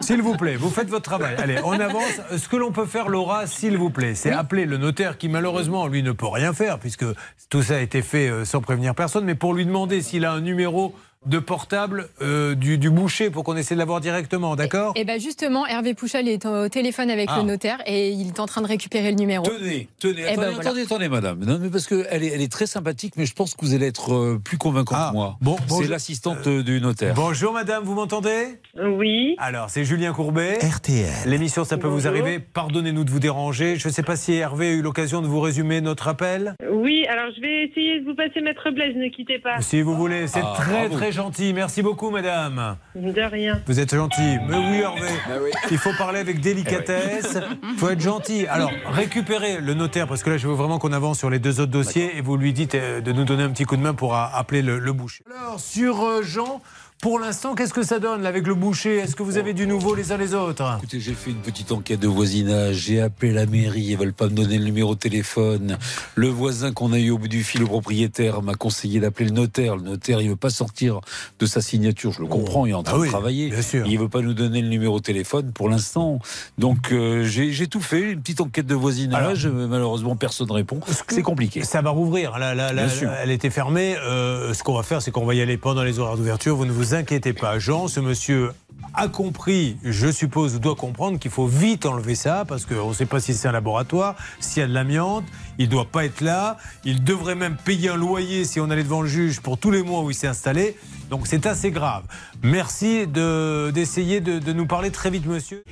S'il 0.00 0.22
vous 0.22 0.36
plaît, 0.36 0.56
vous 0.56 0.70
faites 0.70 0.88
votre 0.88 1.04
travail. 1.04 1.34
Allez, 1.38 1.58
on 1.64 1.72
avance. 1.72 2.20
Ce 2.36 2.48
que 2.48 2.56
l'on 2.56 2.72
peut 2.72 2.86
faire, 2.86 3.08
Laura, 3.08 3.46
s'il 3.46 3.76
vous 3.78 3.90
plaît, 3.90 4.14
c'est 4.14 4.32
appeler 4.32 4.66
le 4.66 4.76
notaire 4.76 5.16
qui, 5.18 5.28
malheureusement, 5.28 5.86
lui 5.86 6.02
ne 6.02 6.12
peut 6.12 6.26
rien 6.28 6.52
faire 6.52 6.78
puisque 6.78 7.04
tout 7.48 7.62
ça 7.62 7.76
a 7.76 7.78
été 7.80 8.02
fait 8.02 8.28
euh, 8.28 8.44
sans 8.44 8.60
prévenir 8.60 8.94
personne, 8.94 9.24
mais 9.24 9.34
pour 9.34 9.54
lui 9.54 9.64
demander 9.66 10.02
s'il 10.02 10.24
a 10.24 10.32
un 10.32 10.40
numéro 10.40 10.94
de 11.26 11.38
portable 11.38 12.08
euh, 12.20 12.54
du, 12.54 12.78
du 12.78 12.90
boucher 12.90 13.30
pour 13.30 13.44
qu'on 13.44 13.56
essaie 13.56 13.74
de 13.74 13.78
l'avoir 13.78 14.00
directement, 14.00 14.56
d'accord? 14.56 14.92
Et 14.96 15.04
bien 15.04 15.18
justement, 15.18 15.66
Hervé 15.66 15.94
Pouchal 15.94 16.26
est 16.28 16.44
au 16.46 16.68
téléphone 16.68 17.10
avec 17.10 17.28
Ah. 17.32 17.38
le 17.38 17.44
notaire 17.44 17.78
et 17.86 18.10
il 18.10 18.28
est 18.28 18.40
en 18.40 18.46
train 18.46 18.60
de 18.60 18.66
récupérer 18.66 19.10
le 19.10 19.16
numéro. 19.16 19.44
Tenez, 19.44 19.88
tenez, 19.98 20.22
Eh 20.22 20.22
attendez, 20.24 20.36
ben 20.36 20.50
voilà. 20.54 20.60
attendez, 20.60 20.82
attendez, 20.82 21.08
madame. 21.08 21.38
Non, 21.44 21.58
mais 21.60 21.68
parce 21.70 21.86
qu'elle 21.86 22.22
est, 22.24 22.28
elle 22.34 22.42
est 22.42 22.50
très 22.50 22.66
sympathique, 22.66 23.14
mais 23.16 23.26
je 23.26 23.34
pense 23.34 23.54
que 23.54 23.64
vous 23.64 23.74
allez 23.74 23.86
être 23.86 24.12
euh, 24.14 24.40
plus 24.42 24.58
convaincant 24.58 24.94
Ah, 24.98 25.08
que 25.10 25.16
moi. 25.16 25.36
bon, 25.40 25.56
c'est 25.68 25.86
l'assistante 25.88 26.46
euh, 26.46 26.62
du 26.62 26.80
notaire. 26.80 27.14
Bonjour 27.14 27.52
madame, 27.52 27.84
vous 27.84 27.94
m'entendez? 27.94 28.58
Oui, 28.82 29.36
Alors, 29.38 29.70
c'est 29.70 29.84
Julien 29.84 30.12
Courbet. 30.12 30.58
RTL. 30.60 31.06
L'émission, 31.26 31.64
ça 31.64 31.76
peut 31.78 31.88
vous 31.88 32.06
arriver. 32.08 32.38
Pardonnez-nous 32.40 33.04
de 33.04 33.10
vous 33.10 33.20
déranger. 33.20 33.76
Je 33.76 33.86
ne 33.88 33.92
sais 33.92 34.02
pas 34.02 34.16
si 34.16 34.32
Hervé 34.34 34.68
a 34.68 34.72
eu 34.72 34.82
l'occasion 34.82 35.22
de 35.22 35.26
vous 35.26 35.40
résumer 35.40 35.80
notre 35.80 36.08
appel. 36.08 36.56
oui. 36.72 37.06
Alors 37.08 37.30
je 37.36 37.40
vais 37.40 37.64
essayer 37.68 38.00
de 38.00 38.04
vous 38.04 38.14
passer 38.14 38.40
Maître 38.40 38.70
Blaise, 38.70 38.94
ne 38.96 39.08
quittez 39.08 39.38
pas. 39.38 39.60
Si 39.60 39.82
vous 39.82 39.94
voulez, 39.96 40.26
c'est 40.28 40.40
Ah, 40.42 40.54
très 40.56 40.72
bravo. 40.88 40.96
très 40.96 41.11
gentil. 41.12 41.52
Merci 41.52 41.82
beaucoup, 41.82 42.10
madame. 42.10 42.76
De 42.94 43.20
rien. 43.22 43.60
Vous 43.66 43.78
êtes 43.80 43.94
gentil. 43.94 44.38
Mais 44.48 44.56
oui, 44.56 44.80
Hervé. 44.80 45.50
Il 45.70 45.78
faut 45.78 45.92
parler 45.96 46.20
avec 46.20 46.40
délicatesse. 46.40 47.38
Il 47.72 47.78
faut 47.78 47.88
être 47.90 48.00
gentil. 48.00 48.46
Alors, 48.46 48.70
récupérez 48.86 49.60
le 49.60 49.74
notaire, 49.74 50.06
parce 50.08 50.22
que 50.22 50.30
là, 50.30 50.36
je 50.36 50.46
veux 50.48 50.54
vraiment 50.54 50.78
qu'on 50.78 50.92
avance 50.92 51.18
sur 51.18 51.30
les 51.30 51.38
deux 51.38 51.60
autres 51.60 51.72
dossiers 51.72 52.16
et 52.16 52.20
vous 52.20 52.36
lui 52.36 52.52
dites 52.52 52.74
euh, 52.74 53.00
de 53.00 53.12
nous 53.12 53.24
donner 53.24 53.42
un 53.42 53.50
petit 53.50 53.64
coup 53.64 53.76
de 53.76 53.82
main 53.82 53.94
pour 53.94 54.14
a- 54.14 54.36
appeler 54.36 54.62
le, 54.62 54.78
le 54.78 54.92
boucher. 54.92 55.24
Alors, 55.30 55.60
sur 55.60 56.02
euh, 56.02 56.22
Jean, 56.22 56.60
pour 57.02 57.18
l'instant, 57.18 57.56
qu'est-ce 57.56 57.74
que 57.74 57.82
ça 57.82 57.98
donne 57.98 58.22
là, 58.22 58.28
avec 58.28 58.46
le 58.46 58.54
boucher? 58.54 58.98
Est-ce 58.98 59.16
que 59.16 59.24
vous 59.24 59.36
avez 59.36 59.54
du 59.54 59.66
nouveau 59.66 59.96
les 59.96 60.12
uns 60.12 60.16
les 60.16 60.34
autres? 60.34 60.76
Écoutez, 60.78 61.00
j'ai 61.00 61.14
fait 61.14 61.30
une 61.30 61.38
petite 61.42 61.72
enquête 61.72 61.98
de 61.98 62.06
voisinage, 62.06 62.76
j'ai 62.76 63.00
appelé 63.00 63.32
la 63.32 63.44
mairie, 63.44 63.82
ils 63.82 63.96
veulent 63.98 64.12
pas 64.12 64.26
me 64.26 64.34
donner 64.36 64.56
le 64.56 64.64
numéro 64.64 64.94
de 64.94 65.00
téléphone. 65.00 65.78
Le 66.14 66.28
voisin 66.28 66.70
qu'on 66.70 66.92
a 66.92 67.00
eu 67.00 67.10
au 67.10 67.18
bout 67.18 67.26
du 67.26 67.42
fil, 67.42 67.60
le 67.60 67.66
propriétaire, 67.66 68.40
m'a 68.40 68.54
conseillé 68.54 69.00
d'appeler 69.00 69.30
le 69.30 69.34
notaire. 69.34 69.74
Le 69.76 69.82
notaire, 69.82 70.20
il 70.20 70.28
veut 70.28 70.36
pas 70.36 70.48
sortir 70.50 71.00
de 71.40 71.46
sa 71.46 71.60
signature, 71.60 72.12
je 72.12 72.20
le 72.20 72.28
comprends, 72.28 72.66
il 72.66 72.70
est 72.70 72.74
en 72.74 72.84
train 72.84 72.94
Ah 72.94 73.00
oui, 73.00 73.08
de 73.08 73.12
travailler. 73.12 73.50
bien 73.50 73.62
sûr. 73.62 73.84
Il 73.84 73.98
veut 73.98 74.08
pas 74.08 74.20
nous 74.20 74.32
donner 74.34 74.62
le 74.62 74.68
numéro 74.68 75.00
de 75.00 75.02
téléphone 75.04 75.50
pour 75.52 75.68
l'instant. 75.68 76.20
Donc 76.56 76.92
euh, 76.92 77.24
j'ai 77.24 77.66
tout 77.66 77.80
fait, 77.80 78.12
une 78.12 78.20
petite 78.20 78.40
enquête 78.40 78.66
de 78.66 78.76
voisinage, 78.76 79.48
mais 79.48 79.66
malheureusement 79.66 80.14
personne 80.14 80.46
ne 80.46 80.52
répond. 80.52 80.78
C'est 81.08 81.22
compliqué. 81.22 81.64
Ça 81.64 81.82
va 81.82 81.90
rouvrir? 81.90 82.38
Là, 82.38 82.54
là, 82.54 82.72
là, 82.72 82.86
Bien 82.86 82.94
sûr. 82.94 83.10
elle 83.20 83.32
était 83.32 83.50
fermée. 83.50 83.96
Euh, 83.96 84.54
ce 84.54 84.62
qu'on 84.62 84.76
va 84.76 84.84
faire, 84.84 85.02
c'est 85.02 85.10
qu'on 85.10 85.26
va 85.26 85.34
y 85.34 85.40
aller 85.40 85.56
pendant 85.56 85.82
les 85.82 85.98
horaires 85.98 86.16
d'ouverture. 86.16 86.54
Vous 86.54 86.64
ne 86.64 86.70
vous 86.70 86.91
inquiétez 86.94 87.32
pas. 87.32 87.58
Jean, 87.58 87.88
ce 87.88 88.00
monsieur 88.00 88.52
a 88.94 89.08
compris, 89.08 89.76
je 89.84 90.10
suppose, 90.10 90.58
doit 90.60 90.74
comprendre 90.74 91.18
qu'il 91.18 91.30
faut 91.30 91.46
vite 91.46 91.86
enlever 91.86 92.14
ça 92.14 92.44
parce 92.46 92.66
qu'on 92.66 92.88
ne 92.88 92.94
sait 92.94 93.06
pas 93.06 93.20
si 93.20 93.32
c'est 93.34 93.48
un 93.48 93.52
laboratoire, 93.52 94.16
s'il 94.40 94.60
y 94.60 94.64
a 94.64 94.68
de 94.68 94.74
l'amiante. 94.74 95.24
Il 95.58 95.66
ne 95.66 95.70
doit 95.70 95.84
pas 95.86 96.04
être 96.04 96.20
là. 96.20 96.56
Il 96.84 97.04
devrait 97.04 97.34
même 97.36 97.56
payer 97.56 97.90
un 97.90 97.96
loyer 97.96 98.44
si 98.44 98.58
on 98.60 98.70
allait 98.70 98.82
devant 98.82 99.02
le 99.02 99.08
juge 99.08 99.40
pour 99.40 99.56
tous 99.58 99.70
les 99.70 99.82
mois 99.82 100.02
où 100.02 100.10
il 100.10 100.14
s'est 100.14 100.26
installé. 100.26 100.76
Donc 101.10 101.26
c'est 101.26 101.46
assez 101.46 101.70
grave. 101.70 102.04
Merci 102.42 103.06
de- 103.06 103.70
d'essayer 103.72 104.20
de, 104.20 104.38
de 104.38 104.52
nous 104.52 104.66
parler 104.66 104.90
très 104.90 105.10
vite, 105.10 105.26
monsieur. 105.26 105.62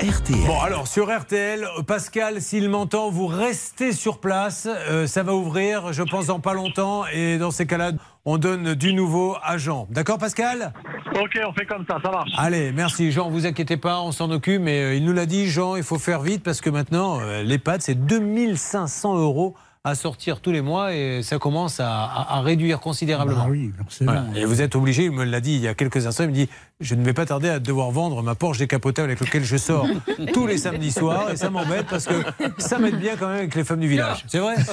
RTL. 0.00 0.46
Bon, 0.46 0.58
alors 0.60 0.86
sur 0.86 1.14
RTL, 1.14 1.66
Pascal, 1.86 2.40
s'il 2.40 2.70
m'entend, 2.70 3.10
vous 3.10 3.26
restez 3.26 3.92
sur 3.92 4.18
place. 4.18 4.66
Euh, 4.66 5.06
ça 5.06 5.22
va 5.22 5.34
ouvrir, 5.34 5.92
je 5.92 6.02
pense, 6.02 6.26
dans 6.26 6.40
pas 6.40 6.54
longtemps. 6.54 7.04
Et 7.12 7.36
dans 7.36 7.50
ces 7.50 7.66
cas-là, 7.66 7.92
on 8.24 8.38
donne 8.38 8.74
du 8.74 8.94
nouveau 8.94 9.36
à 9.42 9.58
Jean. 9.58 9.86
D'accord, 9.90 10.16
Pascal? 10.16 10.72
Ok, 11.20 11.38
on 11.46 11.52
fait 11.52 11.66
comme 11.66 11.84
ça, 11.86 11.98
ça 12.02 12.10
marche. 12.10 12.30
Allez, 12.38 12.72
merci. 12.72 13.12
Jean, 13.12 13.28
vous 13.28 13.44
inquiétez 13.44 13.76
pas, 13.76 14.00
on 14.00 14.10
s'en 14.10 14.30
occupe. 14.30 14.62
Mais 14.62 14.80
euh, 14.80 14.94
il 14.94 15.04
nous 15.04 15.12
l'a 15.12 15.26
dit, 15.26 15.50
Jean, 15.50 15.76
il 15.76 15.82
faut 15.82 15.98
faire 15.98 16.22
vite 16.22 16.42
parce 16.42 16.62
que 16.62 16.70
maintenant, 16.70 17.20
euh, 17.20 17.42
l'EHPAD, 17.42 17.82
c'est 17.82 17.94
2500 17.94 19.18
euros 19.18 19.54
à 19.82 19.94
sortir 19.94 20.40
tous 20.42 20.52
les 20.52 20.60
mois 20.60 20.92
et 20.94 21.22
ça 21.22 21.38
commence 21.38 21.80
à, 21.80 21.88
à- 22.04 22.36
à 22.36 22.40
réduire 22.42 22.80
considérablement. 22.80 23.44
Ah 23.46 23.50
oui, 23.50 23.72
c'est 23.88 24.04
Voilà. 24.04 24.24
Et 24.36 24.44
vous 24.44 24.60
êtes 24.60 24.74
obligé, 24.76 25.04
il 25.04 25.10
me 25.10 25.24
l'a 25.24 25.40
dit 25.40 25.54
il 25.54 25.60
y 25.62 25.68
a 25.68 25.74
quelques 25.74 26.06
instants, 26.06 26.24
il 26.24 26.28
me 26.28 26.34
dit 26.34 26.50
Je 26.80 26.94
ne 26.94 27.02
vais 27.02 27.14
pas 27.14 27.24
tarder 27.24 27.48
à 27.48 27.58
devoir 27.60 27.90
vendre 27.90 28.22
ma 28.22 28.34
Porsche 28.34 28.58
décapotable 28.58 29.08
avec 29.08 29.20
laquelle 29.20 29.42
je 29.44 29.56
sors 29.56 29.86
tous 30.34 30.46
les 30.46 30.58
samedis 30.58 30.92
soirs. 30.92 31.30
Et 31.30 31.36
ça 31.38 31.48
m'embête 31.48 31.86
parce 31.88 32.04
que 32.04 32.12
ça 32.58 32.78
m'aide 32.78 32.98
bien 32.98 33.16
quand 33.16 33.28
même 33.28 33.38
avec 33.38 33.54
les 33.54 33.64
femmes 33.64 33.80
du 33.80 33.88
village. 33.88 34.24
C'est 34.28 34.38
vrai? 34.38 34.56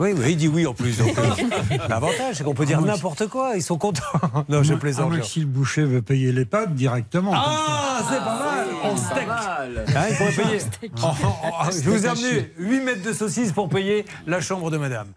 Oui, 0.00 0.14
oui, 0.16 0.24
il 0.30 0.36
dit 0.36 0.48
oui 0.48 0.66
en 0.66 0.74
plus. 0.74 0.98
donc, 0.98 1.16
euh, 1.16 1.76
L'avantage, 1.88 2.34
c'est 2.36 2.44
qu'on 2.44 2.54
peut 2.54 2.64
dire 2.66 2.80
Ah, 2.82 2.86
n'importe 2.86 3.28
quoi. 3.28 3.52
Ils 3.56 3.62
sont 3.62 3.78
contents. 3.78 4.02
Non, 4.48 4.62
je 4.62 4.74
Ah, 4.74 4.76
plaisante. 4.76 5.22
si 5.24 5.40
le 5.40 5.46
boucher 5.46 5.84
veut 5.84 6.02
payer 6.02 6.32
les 6.32 6.44
pâtes 6.44 6.74
directement. 6.74 7.32
Ah, 7.34 7.98
c'est 8.08 8.18
pas 8.18 8.38
mal 8.38 8.66
On 8.84 8.96
steak 8.96 9.26
Ah, 9.28 10.06
il 10.10 10.16
pourrait 10.16 10.32
payer. 10.32 10.58
Oh, 11.02 11.08
oh, 11.22 11.26
oh, 11.44 11.66
je 11.70 11.88
vous 11.90 12.04
ai 12.06 12.08
amené 12.08 12.52
8 12.58 12.80
mètres 12.80 13.02
de 13.02 13.12
saucisse 13.12 13.52
pour 13.52 13.68
payer 13.68 14.04
la 14.26 14.40
chambre 14.40 14.70
de 14.70 14.78
madame. 14.78 15.12